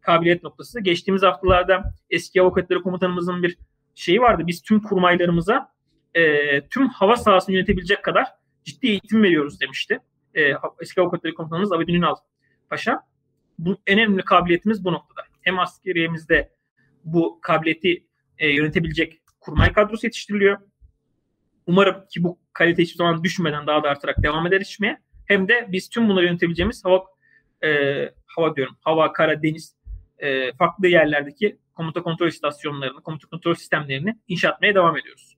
kabiliyet 0.00 0.42
noktası. 0.42 0.80
Geçtiğimiz 0.80 1.22
haftalarda 1.22 1.94
eski 2.10 2.42
avukatları 2.42 2.82
komutanımızın 2.82 3.42
bir 3.42 3.58
şeyi 3.94 4.20
vardı. 4.20 4.42
Biz 4.46 4.62
tüm 4.62 4.82
kurmaylarımıza 4.82 5.72
e, 6.14 6.22
tüm 6.68 6.88
hava 6.88 7.16
sahasını 7.16 7.54
yönetebilecek 7.54 8.02
kadar 8.02 8.26
ciddi 8.68 8.86
eğitim 8.86 9.22
veriyoruz 9.22 9.60
demişti. 9.60 10.00
E, 10.34 10.52
eski 10.80 11.00
avukatları 11.00 11.34
komutanımız 11.34 11.72
Abidin 11.72 11.94
Ünal 11.94 12.14
Paşa. 12.70 13.00
Bu, 13.58 13.76
en 13.86 13.98
önemli 13.98 14.22
kabiliyetimiz 14.22 14.84
bu 14.84 14.92
noktada. 14.92 15.26
Hem 15.40 15.58
askeriyemizde 15.58 16.52
bu 17.04 17.38
kabiliyeti 17.42 18.06
e, 18.38 18.48
yönetebilecek 18.48 19.20
kurmay 19.40 19.72
kadrosu 19.72 20.06
yetiştiriliyor. 20.06 20.58
Umarım 21.66 22.06
ki 22.10 22.24
bu 22.24 22.38
kalite 22.52 22.82
hiçbir 22.82 22.96
zaman 22.96 23.24
düşmeden 23.24 23.66
daha 23.66 23.82
da 23.82 23.88
artarak 23.88 24.22
devam 24.22 24.46
eder 24.46 24.60
içmeye. 24.60 24.98
Hem 25.26 25.48
de 25.48 25.68
biz 25.68 25.88
tüm 25.88 26.08
bunları 26.08 26.26
yönetebileceğimiz 26.26 26.84
hava 26.84 27.04
e, 27.64 27.68
hava 28.26 28.56
diyorum, 28.56 28.76
hava, 28.80 29.12
kara, 29.12 29.42
deniz 29.42 29.76
e, 30.18 30.52
farklı 30.52 30.88
yerlerdeki 30.88 31.58
komuta 31.74 32.02
kontrol 32.02 32.26
istasyonlarını, 32.26 33.02
komuta 33.02 33.28
kontrol 33.28 33.54
sistemlerini 33.54 34.18
inşa 34.28 34.50
etmeye 34.50 34.74
devam 34.74 34.96
ediyoruz. 34.96 35.37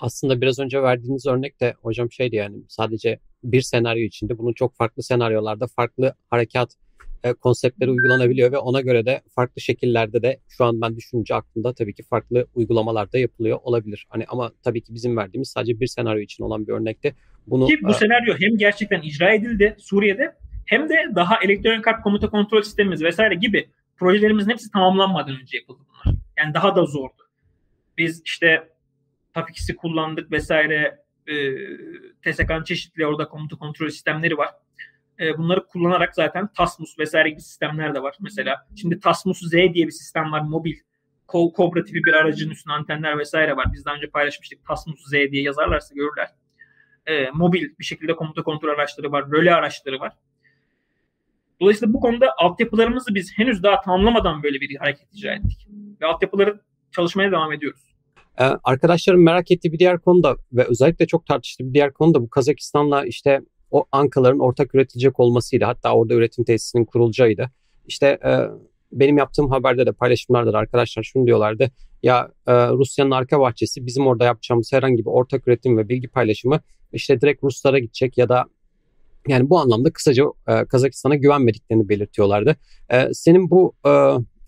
Aslında 0.00 0.40
biraz 0.40 0.58
önce 0.58 0.82
verdiğiniz 0.82 1.26
örnek 1.26 1.60
de 1.60 1.74
hocam 1.82 2.12
şeydi 2.12 2.36
yani 2.36 2.56
sadece 2.68 3.18
bir 3.44 3.60
senaryo 3.60 4.02
içinde 4.02 4.38
bunun 4.38 4.52
çok 4.52 4.76
farklı 4.76 5.02
senaryolarda 5.02 5.66
farklı 5.66 6.14
harekat 6.30 6.70
e, 7.24 7.32
konseptleri 7.32 7.90
uygulanabiliyor 7.90 8.52
ve 8.52 8.58
ona 8.58 8.80
göre 8.80 9.06
de 9.06 9.22
farklı 9.34 9.62
şekillerde 9.62 10.22
de 10.22 10.40
şu 10.48 10.64
an 10.64 10.80
ben 10.80 10.96
düşününce 10.96 11.34
aklımda 11.34 11.72
tabii 11.72 11.94
ki 11.94 12.02
farklı 12.02 12.46
uygulamalar 12.54 13.12
da 13.12 13.18
yapılıyor 13.18 13.58
olabilir. 13.62 14.06
Hani 14.08 14.24
ama 14.28 14.52
tabii 14.64 14.82
ki 14.82 14.94
bizim 14.94 15.16
verdiğimiz 15.16 15.48
sadece 15.48 15.80
bir 15.80 15.86
senaryo 15.86 16.20
için 16.20 16.44
olan 16.44 16.66
bir 16.66 16.72
örnekte. 16.72 17.14
Bunu 17.46 17.66
Ki 17.66 17.78
bu 17.82 17.90
e, 17.90 17.94
senaryo 17.94 18.34
hem 18.40 18.58
gerçekten 18.58 19.02
icra 19.02 19.34
edildi 19.34 19.76
Suriye'de 19.78 20.34
hem 20.66 20.88
de 20.88 20.94
daha 21.14 21.38
elektronik 21.44 21.84
kart 21.84 22.02
komuta 22.02 22.30
kontrol 22.30 22.62
sistemimiz 22.62 23.02
vesaire 23.02 23.34
gibi 23.34 23.68
projelerimizin 23.96 24.50
hepsi 24.50 24.70
tamamlanmadan 24.70 25.40
önce 25.40 25.58
yapıldı 25.58 25.80
bunlar. 25.88 26.16
Yani 26.38 26.54
daha 26.54 26.76
da 26.76 26.84
zordu. 26.86 27.22
Biz 27.98 28.22
işte 28.24 28.68
TAP2'si 29.34 29.76
kullandık 29.76 30.32
vesaire 30.32 31.04
e, 31.26 31.34
TSK'nın 32.22 32.64
çeşitli 32.64 33.06
orada 33.06 33.28
komuta 33.28 33.56
kontrol 33.56 33.88
sistemleri 33.88 34.38
var. 34.38 34.48
E, 35.20 35.38
bunları 35.38 35.66
kullanarak 35.66 36.14
zaten 36.14 36.48
Tasmus 36.56 36.98
vesaire 36.98 37.30
gibi 37.30 37.40
sistemler 37.40 37.94
de 37.94 38.02
var. 38.02 38.16
Mesela 38.20 38.66
şimdi 38.76 39.00
Tasmus 39.00 39.40
Z 39.40 39.52
diye 39.52 39.86
bir 39.86 39.90
sistem 39.90 40.32
var 40.32 40.40
mobil. 40.40 40.76
Cobra 41.28 41.84
tipi 41.84 42.04
bir 42.04 42.12
aracın 42.12 42.50
üstüne 42.50 42.74
antenler 42.74 43.18
vesaire 43.18 43.56
var. 43.56 43.66
Biz 43.72 43.84
daha 43.84 43.94
önce 43.94 44.10
paylaşmıştık. 44.10 44.64
Tasmus 44.64 45.00
Z 45.06 45.12
diye 45.12 45.42
yazarlarsa 45.42 45.94
görürler. 45.94 46.28
E, 47.06 47.30
mobil 47.30 47.68
bir 47.78 47.84
şekilde 47.84 48.16
komuta 48.16 48.42
kontrol 48.42 48.68
araçları 48.68 49.12
var. 49.12 49.30
Röle 49.32 49.54
araçları 49.54 50.00
var. 50.00 50.12
Dolayısıyla 51.60 51.94
bu 51.94 52.00
konuda 52.00 52.34
altyapılarımızı 52.38 53.14
biz 53.14 53.38
henüz 53.38 53.62
daha 53.62 53.80
tamamlamadan 53.80 54.42
böyle 54.42 54.60
bir 54.60 54.76
hareket 54.76 55.14
icra 55.14 55.34
ettik. 55.34 55.68
Ve 56.00 56.06
altyapıları 56.06 56.60
çalışmaya 56.90 57.30
devam 57.30 57.52
ediyoruz. 57.52 57.97
Ee, 58.40 58.44
arkadaşlarım 58.64 59.24
merak 59.24 59.50
ettiği 59.50 59.72
bir 59.72 59.78
diğer 59.78 59.98
konu 59.98 60.22
da 60.22 60.36
ve 60.52 60.64
özellikle 60.64 61.06
çok 61.06 61.26
tartıştığı 61.26 61.64
bir 61.64 61.74
diğer 61.74 61.92
konu 61.92 62.14
da 62.14 62.22
bu 62.22 62.30
Kazakistan'la 62.30 63.04
işte 63.06 63.40
o 63.70 63.84
ankaların 63.92 64.38
ortak 64.38 64.74
üretilecek 64.74 65.20
olmasıydı. 65.20 65.64
Hatta 65.64 65.94
orada 65.94 66.14
üretim 66.14 66.44
tesisinin 66.44 66.84
kurulacağıydı. 66.84 67.50
İşte 67.86 68.06
e, 68.06 68.32
benim 68.92 69.18
yaptığım 69.18 69.50
haberde 69.50 69.86
de 69.86 69.92
paylaşımlarda 69.92 70.52
da 70.52 70.58
arkadaşlar 70.58 71.02
şunu 71.02 71.26
diyorlardı. 71.26 71.70
Ya 72.02 72.30
e, 72.46 72.52
Rusya'nın 72.52 73.10
arka 73.10 73.40
bahçesi 73.40 73.86
bizim 73.86 74.06
orada 74.06 74.24
yapacağımız 74.24 74.72
herhangi 74.72 74.98
bir 74.98 75.10
ortak 75.10 75.48
üretim 75.48 75.78
ve 75.78 75.88
bilgi 75.88 76.08
paylaşımı 76.08 76.60
işte 76.92 77.20
direkt 77.20 77.44
Ruslara 77.44 77.78
gidecek 77.78 78.18
ya 78.18 78.28
da 78.28 78.44
yani 79.28 79.50
bu 79.50 79.58
anlamda 79.58 79.92
kısaca 79.92 80.24
e, 80.48 80.64
Kazakistan'a 80.64 81.14
güvenmediklerini 81.14 81.88
belirtiyorlardı. 81.88 82.56
E, 82.90 83.14
senin 83.14 83.50
bu 83.50 83.74
e, 83.86 83.90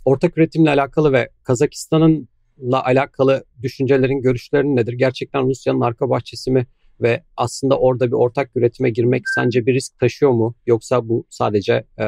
ortak 0.05 0.39
üretimle 0.39 0.71
alakalı 0.71 1.13
ve 1.13 1.29
Kazakistan'ınla 1.43 2.27
alakalı 2.63 3.45
düşüncelerin, 3.63 4.23
görüşlerin 4.23 4.77
nedir? 4.77 4.93
Gerçekten 4.93 5.47
Rusya'nın 5.47 5.81
arka 5.81 6.11
bahçesi 6.11 6.51
mi? 6.51 6.67
Ve 7.01 7.23
aslında 7.37 7.79
orada 7.79 8.07
bir 8.07 8.13
ortak 8.13 8.57
üretime 8.57 8.91
girmek 8.91 9.23
sence 9.29 9.67
bir 9.67 9.75
risk 9.75 9.99
taşıyor 9.99 10.33
mu? 10.33 10.55
Yoksa 10.67 11.09
bu 11.09 11.27
sadece 11.29 11.85
e, 11.99 12.05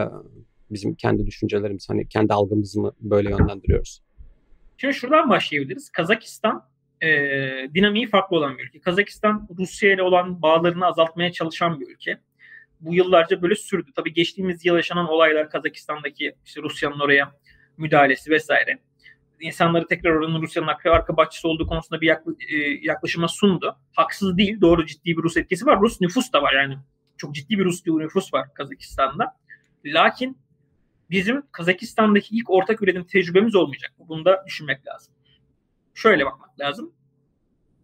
bizim 0.70 0.94
kendi 0.94 1.26
düşüncelerimiz, 1.26 1.88
hani 1.90 2.08
kendi 2.08 2.32
algımızı 2.32 2.80
mı 2.80 2.92
böyle 3.00 3.30
yönlendiriyoruz? 3.30 4.02
Şimdi 4.76 4.94
şuradan 4.94 5.30
başlayabiliriz. 5.30 5.90
Kazakistan 5.90 6.68
e, 7.00 7.08
dinamiği 7.74 8.08
farklı 8.08 8.36
olan 8.36 8.58
bir 8.58 8.62
ülke. 8.62 8.80
Kazakistan 8.80 9.48
Rusya 9.58 9.94
ile 9.94 10.02
olan 10.02 10.42
bağlarını 10.42 10.86
azaltmaya 10.86 11.32
çalışan 11.32 11.80
bir 11.80 11.88
ülke 11.88 12.18
bu 12.80 12.94
yıllarca 12.94 13.42
böyle 13.42 13.54
sürdü. 13.54 13.90
Tabii 13.96 14.12
geçtiğimiz 14.12 14.64
yıl 14.64 14.76
yaşanan 14.76 15.08
olaylar 15.08 15.50
Kazakistan'daki 15.50 16.34
işte 16.44 16.62
Rusya'nın 16.62 17.00
oraya 17.00 17.32
müdahalesi 17.76 18.30
vesaire 18.30 18.78
insanları 19.42 19.86
tekrar 19.86 20.10
oranın 20.10 20.42
Rusya'nın 20.42 20.68
arka 20.84 21.16
bahçesi 21.16 21.46
olduğu 21.46 21.66
konusunda 21.66 22.00
bir 22.00 22.08
e, 22.08 22.56
yaklaşıma 22.82 23.28
sundu. 23.28 23.76
Haksız 23.92 24.36
değil. 24.36 24.60
Doğru 24.60 24.86
ciddi 24.86 25.16
bir 25.16 25.22
Rus 25.22 25.36
etkisi 25.36 25.66
var. 25.66 25.80
Rus 25.80 26.00
nüfus 26.00 26.32
da 26.32 26.42
var 26.42 26.52
yani. 26.52 26.78
Çok 27.16 27.34
ciddi 27.34 27.58
bir 27.58 27.64
Rus 27.64 27.86
nüfus 27.86 28.34
var 28.34 28.54
Kazakistan'da. 28.54 29.36
Lakin 29.84 30.38
bizim 31.10 31.42
Kazakistan'daki 31.52 32.36
ilk 32.36 32.50
ortak 32.50 32.82
üretim 32.82 33.04
tecrübemiz 33.04 33.54
olmayacak. 33.54 33.92
Bunu 33.98 34.24
da 34.24 34.44
düşünmek 34.46 34.86
lazım. 34.86 35.14
Şöyle 35.94 36.26
bakmak 36.26 36.60
lazım 36.60 36.92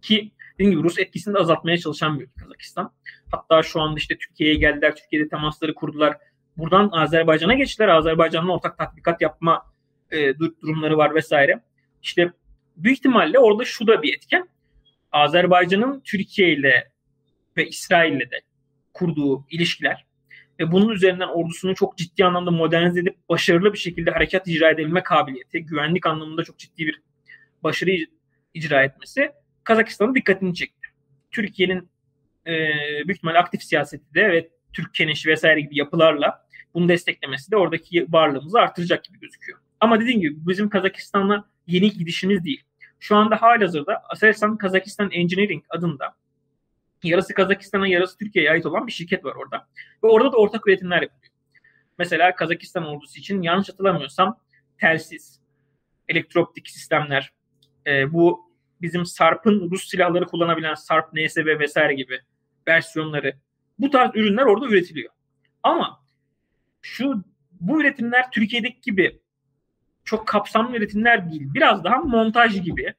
ki 0.03 0.33
dediğim 0.55 0.71
gibi 0.71 0.83
Rus 0.83 0.99
etkisini 0.99 1.35
de 1.35 1.39
azaltmaya 1.39 1.79
çalışan 1.79 2.21
bir 2.21 2.29
Kazakistan. 2.41 2.93
Hatta 3.31 3.63
şu 3.63 3.81
anda 3.81 3.99
işte 3.99 4.19
Türkiye'ye 4.19 4.57
geldiler, 4.57 4.97
Türkiye'de 4.97 5.29
temasları 5.29 5.75
kurdular. 5.75 6.17
Buradan 6.57 6.91
Azerbaycan'a 6.93 7.55
geçtiler. 7.55 7.89
Azerbaycan'la 7.89 8.53
ortak 8.53 8.79
tatbikat 8.79 9.21
yapma 9.21 9.63
e, 10.13 10.39
durumları 10.39 10.97
var 10.97 11.15
vesaire. 11.15 11.61
İşte 12.03 12.33
büyük 12.77 12.99
ihtimalle 12.99 13.39
orada 13.39 13.65
şu 13.65 13.87
da 13.87 14.03
bir 14.03 14.15
etken. 14.15 14.49
Azerbaycan'ın 15.13 16.01
Türkiye 16.01 16.53
ile 16.53 16.91
ve 17.57 17.67
İsrail 17.67 18.13
ile 18.13 18.31
de 18.31 18.41
kurduğu 18.95 19.47
ilişkiler 19.51 20.07
ve 20.61 20.73
bunun 20.73 20.89
üzerinden 20.89 21.29
ordusunu 21.29 21.75
çok 21.75 21.99
ciddi 21.99 22.25
anlamda 22.25 22.51
modernize 22.51 23.01
edip 23.01 23.29
başarılı 23.29 23.73
bir 23.73 23.79
şekilde 23.79 24.11
harekat 24.11 24.49
icra 24.49 24.71
edebilme 24.71 25.03
kabiliyeti, 25.03 25.65
güvenlik 25.65 26.07
anlamında 26.07 26.45
çok 26.45 26.59
ciddi 26.59 26.87
bir 26.87 27.03
başarı 27.63 27.91
icra 28.55 28.83
etmesi 28.83 29.31
Kazakistan'ın 29.65 30.15
dikkatini 30.15 30.55
çekti. 30.55 30.89
Türkiye'nin 31.31 31.89
e, 32.47 32.53
büyük 33.07 33.17
ihtimalle 33.17 33.39
aktif 33.39 33.63
siyaseti 33.63 34.15
de 34.15 34.29
ve 34.33 34.49
Türk 34.73 34.95
keneşi 34.95 35.29
vesaire 35.29 35.61
gibi 35.61 35.79
yapılarla 35.79 36.47
bunu 36.75 36.89
desteklemesi 36.89 37.51
de 37.51 37.57
oradaki 37.57 38.07
varlığımızı 38.13 38.59
artıracak 38.59 39.05
gibi 39.05 39.21
gözüküyor. 39.21 39.59
Ama 39.81 40.01
dediğim 40.01 40.21
gibi 40.21 40.37
bizim 40.49 40.69
Kazakistan'la 40.69 41.45
yeni 41.67 41.91
gidişimiz 41.91 42.45
değil. 42.45 42.65
Şu 43.01 43.17
anda 43.17 43.43
halihazırda 43.43 44.03
Aselsan 44.09 44.57
Kazakistan 44.57 45.11
Engineering 45.11 45.65
adında 45.69 46.15
yarısı 47.03 47.35
Kazakistan'a 47.35 47.87
yarısı 47.87 48.19
Türkiye'ye 48.19 48.51
ait 48.51 48.67
olan 48.67 48.87
bir 48.87 48.93
şirket 48.93 49.25
var 49.25 49.35
orada. 49.35 49.67
Ve 50.05 50.09
orada 50.09 50.33
da 50.33 50.37
ortak 50.37 50.67
üretimler 50.67 51.03
yapılıyor. 51.03 51.33
Mesela 51.99 52.35
Kazakistan 52.35 52.87
ordusu 52.87 53.19
için 53.19 53.43
yanlış 53.43 53.69
hatırlamıyorsam 53.69 54.41
telsiz, 54.81 55.41
elektrooptik 56.09 56.69
sistemler, 56.69 57.33
e, 57.87 58.13
bu 58.13 58.53
bizim 58.83 59.07
Sarp'ın 59.07 59.71
Rus 59.71 59.89
silahları 59.89 60.27
kullanabilen 60.27 60.75
Sarp, 60.75 61.13
NSB 61.13 61.61
vesaire 61.61 61.95
gibi 61.95 62.21
versiyonları 62.69 63.37
bu 63.79 63.91
tarz 63.91 64.17
ürünler 64.17 64.43
orada 64.43 64.67
üretiliyor. 64.67 65.11
Ama 65.63 66.05
şu 66.83 67.25
bu 67.61 67.81
üretimler 67.81 68.31
Türkiye'deki 68.31 68.81
gibi 68.81 69.21
çok 70.09 70.27
kapsamlı 70.27 70.77
üretimler 70.77 71.31
değil. 71.31 71.55
Biraz 71.55 71.85
daha 71.85 71.97
montaj 71.97 72.63
gibi 72.63 72.95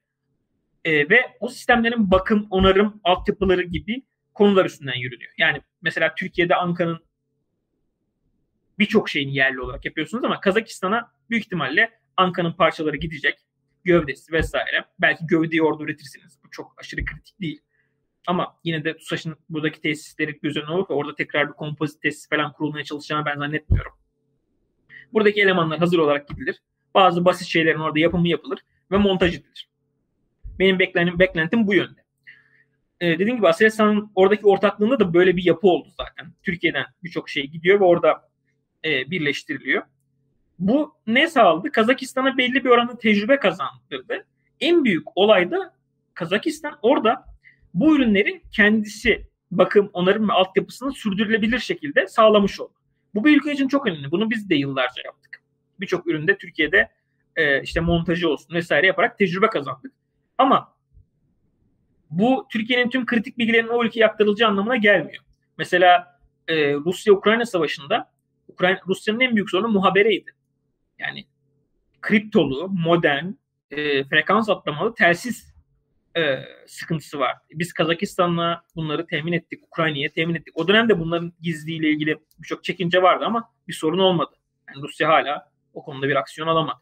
e, 0.86 1.10
ve 1.10 1.38
o 1.39 1.47
sistemlerin 1.47 2.12
bakım, 2.12 2.47
onarım, 2.49 3.01
altyapıları 3.03 3.64
gibi 3.64 4.03
konular 4.34 4.66
üstünden 4.66 4.99
yürünüyor. 4.99 5.32
Yani 5.38 5.62
mesela 5.82 6.16
Türkiye'de 6.16 6.55
Ankara'nın 6.55 6.99
birçok 8.80 9.10
şeyini 9.10 9.36
yerli 9.36 9.62
olarak 9.62 9.86
yapıyorsunuz 9.86 10.24
ama 10.24 10.39
Kazakistan'a 10.39 11.12
büyük 11.30 11.45
ihtimalle 11.45 11.99
Ankara'nın 12.18 12.53
parçaları 12.53 12.97
gidecek. 12.97 13.39
Gövdesi 13.84 14.34
vesaire. 14.34 14.86
Belki 14.99 15.28
gövdeyi 15.28 15.64
orada 15.64 15.84
üretirsiniz. 15.84 16.39
Bu 16.45 16.49
çok 16.51 16.74
aşırı 16.78 17.05
kritik 17.05 17.41
değil. 17.41 17.62
Ama 18.28 18.55
yine 18.64 18.84
de 18.84 18.97
TUSAŞ'ın 18.97 19.36
buradaki 19.49 19.82
tesisleri 19.82 20.39
göz 20.41 20.57
önüne 20.57 20.70
alıp 20.70 20.91
orada 20.91 21.16
tekrar 21.16 21.47
bir 21.47 21.53
kompozit 21.53 22.01
tesis 22.01 22.30
falan 22.30 22.53
kurulmaya 22.53 22.84
çalışacağını 22.84 23.26
ben 23.26 23.38
zannetmiyorum. 23.38 23.91
Buradaki 25.14 25.41
elemanlar 25.41 25.80
hazır 25.80 25.99
olarak 25.99 26.28
gidilir. 26.28 26.62
Bazı 26.95 27.25
basit 27.25 27.47
şeylerin 27.47 27.79
orada 27.79 27.99
yapımı 27.99 28.27
yapılır 28.27 28.59
ve 28.91 28.97
montaj 28.97 29.35
edilir. 29.35 29.69
Benim 30.59 30.79
beklentim, 30.79 31.19
beklentim 31.19 31.67
bu 31.67 31.73
yönde. 31.73 31.99
Ee, 33.01 33.19
dediğim 33.19 33.37
gibi 33.37 33.47
Aselsan'ın 33.47 34.11
oradaki 34.15 34.45
ortaklığında 34.45 34.99
da 34.99 35.13
böyle 35.13 35.35
bir 35.35 35.45
yapı 35.45 35.67
oldu 35.67 35.89
zaten. 35.97 36.33
Türkiye'den 36.43 36.85
birçok 37.03 37.29
şey 37.29 37.47
gidiyor 37.47 37.79
ve 37.79 37.83
orada 37.83 38.29
e, 38.85 39.11
birleştiriliyor. 39.11 39.83
Bu 40.59 40.95
ne 41.07 41.27
sağladı? 41.27 41.71
Kazakistan'a 41.71 42.37
belli 42.37 42.63
bir 42.63 42.69
oranda 42.69 42.97
tecrübe 42.97 43.37
kazandırdı. 43.37 44.25
En 44.59 44.85
büyük 44.85 45.17
olay 45.17 45.51
da 45.51 45.79
Kazakistan 46.19 46.79
orada 46.81 47.25
bu 47.73 47.95
ürünleri 47.95 48.41
kendisi 48.51 49.27
bakım, 49.51 49.89
onarım 49.93 50.29
ve 50.29 50.33
altyapısını 50.33 50.91
sürdürülebilir 50.91 51.59
şekilde 51.59 52.07
sağlamış 52.07 52.59
oldu. 52.59 52.73
Bu 53.15 53.25
bir 53.25 53.37
ülke 53.37 53.53
için 53.53 53.67
çok 53.67 53.87
önemli. 53.87 54.11
Bunu 54.11 54.29
biz 54.29 54.49
de 54.49 54.55
yıllarca 54.55 55.01
yaptık. 55.05 55.38
Birçok 55.80 56.07
üründe 56.07 56.38
Türkiye'de 56.38 56.89
e, 57.36 57.61
işte 57.61 57.80
montajı 57.80 58.30
olsun 58.30 58.55
vesaire 58.55 58.88
yaparak 58.88 59.17
tecrübe 59.17 59.47
kazandık. 59.47 59.91
Ama 60.38 60.73
bu 62.09 62.47
Türkiye'nin 62.51 62.89
tüm 62.89 63.05
kritik 63.05 63.38
bilgilerinin 63.38 63.69
o 63.69 63.84
ülkeye 63.84 64.05
aktarılacağı 64.05 64.49
anlamına 64.49 64.75
gelmiyor. 64.75 65.23
Mesela 65.57 66.19
e, 66.47 66.73
Rusya-Ukrayna 66.73 67.45
savaşında 67.45 68.11
Ukrayna 68.47 68.80
Rusya'nın 68.88 69.19
en 69.19 69.36
büyük 69.36 69.49
sorunu 69.49 69.67
muhabereydi. 69.67 70.32
Yani 70.99 71.25
kriptolu, 72.01 72.69
modern, 72.69 73.25
e, 73.71 74.03
frekans 74.03 74.49
atlamalı 74.49 74.95
telsiz 74.95 75.53
e, 76.17 76.39
sıkıntısı 76.67 77.19
var. 77.19 77.38
Biz 77.51 77.73
Kazakistan'la 77.73 78.63
bunları 78.75 79.07
temin 79.07 79.34
ettik, 79.34 79.63
Ukrayna'ya 79.63 80.09
temin 80.11 80.36
ettik. 80.36 80.57
O 80.57 80.67
dönemde 80.67 80.99
bunların 80.99 81.34
gizliyle 81.41 81.89
ilgili 81.89 82.17
birçok 82.39 82.63
çekince 82.63 83.01
vardı 83.01 83.25
ama 83.25 83.51
bir 83.67 83.73
sorun 83.73 83.99
olmadı. 83.99 84.36
Yani 84.69 84.84
Rusya 84.84 85.09
hala 85.09 85.51
o 85.80 85.84
konuda 85.84 86.07
bir 86.07 86.15
aksiyon 86.15 86.47
alamadı. 86.47 86.80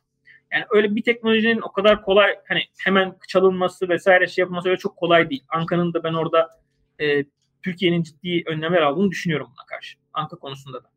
Yani 0.53 0.65
öyle 0.69 0.95
bir 0.95 1.03
teknolojinin 1.03 1.61
o 1.61 1.71
kadar 1.71 2.01
kolay 2.01 2.35
hani 2.47 2.61
hemen 2.77 3.15
çalınması 3.27 3.89
vesaire 3.89 4.27
şey 4.27 4.41
yapması 4.41 4.69
öyle 4.69 4.77
çok 4.77 4.97
kolay 4.97 5.29
değil. 5.29 5.43
Anka'nın 5.49 5.93
da 5.93 6.03
ben 6.03 6.13
orada 6.13 6.59
e, 7.01 7.25
Türkiye'nin 7.63 8.03
ciddi 8.03 8.43
önlemler 8.45 8.81
aldığını 8.81 9.11
düşünüyorum 9.11 9.47
buna 9.47 9.65
karşı. 9.65 9.97
Anka 10.13 10.35
konusunda 10.35 10.83
da. 10.83 10.87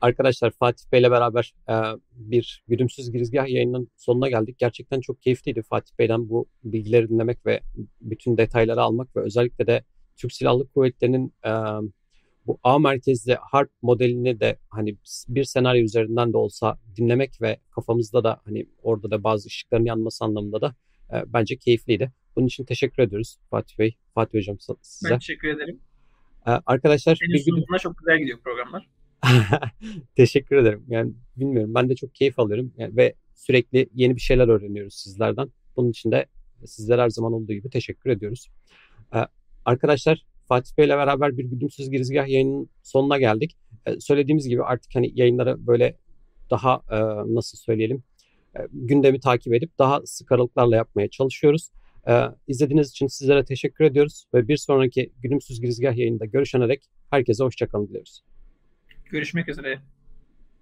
Arkadaşlar 0.00 0.50
Fatih 0.50 0.84
Bey'le 0.92 1.10
beraber 1.10 1.54
e, 1.68 1.74
bir 2.12 2.62
güdümsüz 2.68 3.12
girizgah 3.12 3.48
yayının 3.48 3.88
sonuna 3.96 4.28
geldik. 4.28 4.58
Gerçekten 4.58 5.00
çok 5.00 5.22
keyifliydi 5.22 5.62
Fatih 5.62 5.98
Bey'den 5.98 6.28
bu 6.28 6.46
bilgileri 6.64 7.08
dinlemek 7.08 7.46
ve 7.46 7.60
bütün 8.00 8.36
detayları 8.36 8.82
almak 8.82 9.16
ve 9.16 9.20
özellikle 9.20 9.66
de 9.66 9.84
Türk 10.16 10.32
Silahlı 10.32 10.68
Kuvvetleri'nin 10.68 11.34
e, 11.44 11.50
bu 12.46 12.58
A 12.62 12.78
merkezli 12.78 13.34
harp 13.40 13.70
modelini 13.82 14.40
de 14.40 14.58
hani 14.70 14.96
bir 15.28 15.44
senaryo 15.44 15.82
üzerinden 15.82 16.32
de 16.32 16.36
olsa 16.36 16.78
dinlemek 16.96 17.42
ve 17.42 17.58
kafamızda 17.70 18.24
da 18.24 18.40
hani 18.44 18.66
orada 18.82 19.10
da 19.10 19.24
bazı 19.24 19.46
ışıkların 19.46 19.84
yanması 19.84 20.24
anlamında 20.24 20.60
da 20.60 20.74
e, 21.12 21.22
bence 21.26 21.56
keyifliydi. 21.56 22.12
Bunun 22.36 22.46
için 22.46 22.64
teşekkür 22.64 23.02
ediyoruz 23.02 23.38
Fatih 23.50 23.78
Bey, 23.78 23.96
Fatih 24.14 24.38
Hocam 24.38 24.56
size. 24.60 25.10
Ben 25.10 25.18
teşekkür 25.18 25.48
ederim. 25.48 25.80
E, 26.46 26.50
arkadaşlar 26.50 27.16
Senin 27.16 27.32
bir 27.32 27.44
gün... 27.44 27.78
çok 27.78 27.98
güzel 27.98 28.18
gidiyor 28.18 28.38
programlar. 28.40 28.88
teşekkür 30.16 30.56
ederim. 30.56 30.84
Yani 30.88 31.12
bilmiyorum 31.36 31.74
ben 31.74 31.88
de 31.88 31.96
çok 31.96 32.14
keyif 32.14 32.38
alıyorum 32.38 32.72
yani, 32.76 32.96
ve 32.96 33.14
sürekli 33.34 33.88
yeni 33.94 34.16
bir 34.16 34.20
şeyler 34.20 34.48
öğreniyoruz 34.48 34.94
sizlerden. 34.94 35.48
Bunun 35.76 35.90
için 35.90 36.12
de 36.12 36.26
sizler 36.66 36.98
her 36.98 37.10
zaman 37.10 37.32
olduğu 37.32 37.52
gibi 37.52 37.70
teşekkür 37.70 38.10
ediyoruz. 38.10 38.48
Ee, 39.14 39.18
arkadaşlar 39.64 40.26
Fatih 40.48 40.78
Bey 40.78 40.86
ile 40.86 40.96
beraber 40.96 41.38
bir 41.38 41.44
güdümsüz 41.44 41.90
girizgah 41.90 42.28
yayının 42.28 42.70
sonuna 42.82 43.18
geldik. 43.18 43.56
Ee, 43.86 44.00
söylediğimiz 44.00 44.48
gibi 44.48 44.62
artık 44.62 44.94
hani 44.94 45.12
yayınları 45.14 45.66
böyle 45.66 45.96
daha 46.50 46.82
e, 46.90 46.98
nasıl 47.34 47.58
söyleyelim 47.58 48.02
e, 48.56 48.60
gündemi 48.72 49.20
takip 49.20 49.54
edip 49.54 49.78
daha 49.78 50.00
sık 50.04 50.32
aralıklarla 50.32 50.76
yapmaya 50.76 51.08
çalışıyoruz. 51.08 51.70
Ee, 52.08 52.22
izlediğiniz 52.48 52.90
için 52.90 53.06
sizlere 53.06 53.44
teşekkür 53.44 53.84
ediyoruz 53.84 54.26
ve 54.34 54.48
bir 54.48 54.56
sonraki 54.56 55.12
güdümsüz 55.22 55.60
girizgah 55.60 55.96
yayında 55.96 56.24
görüşene 56.24 56.68
dek 56.68 56.82
herkese 57.10 57.44
hoşçakalın 57.44 57.88
diliyoruz. 57.88 58.24
Görüşmek 59.04 59.48
üzere. 59.48 59.80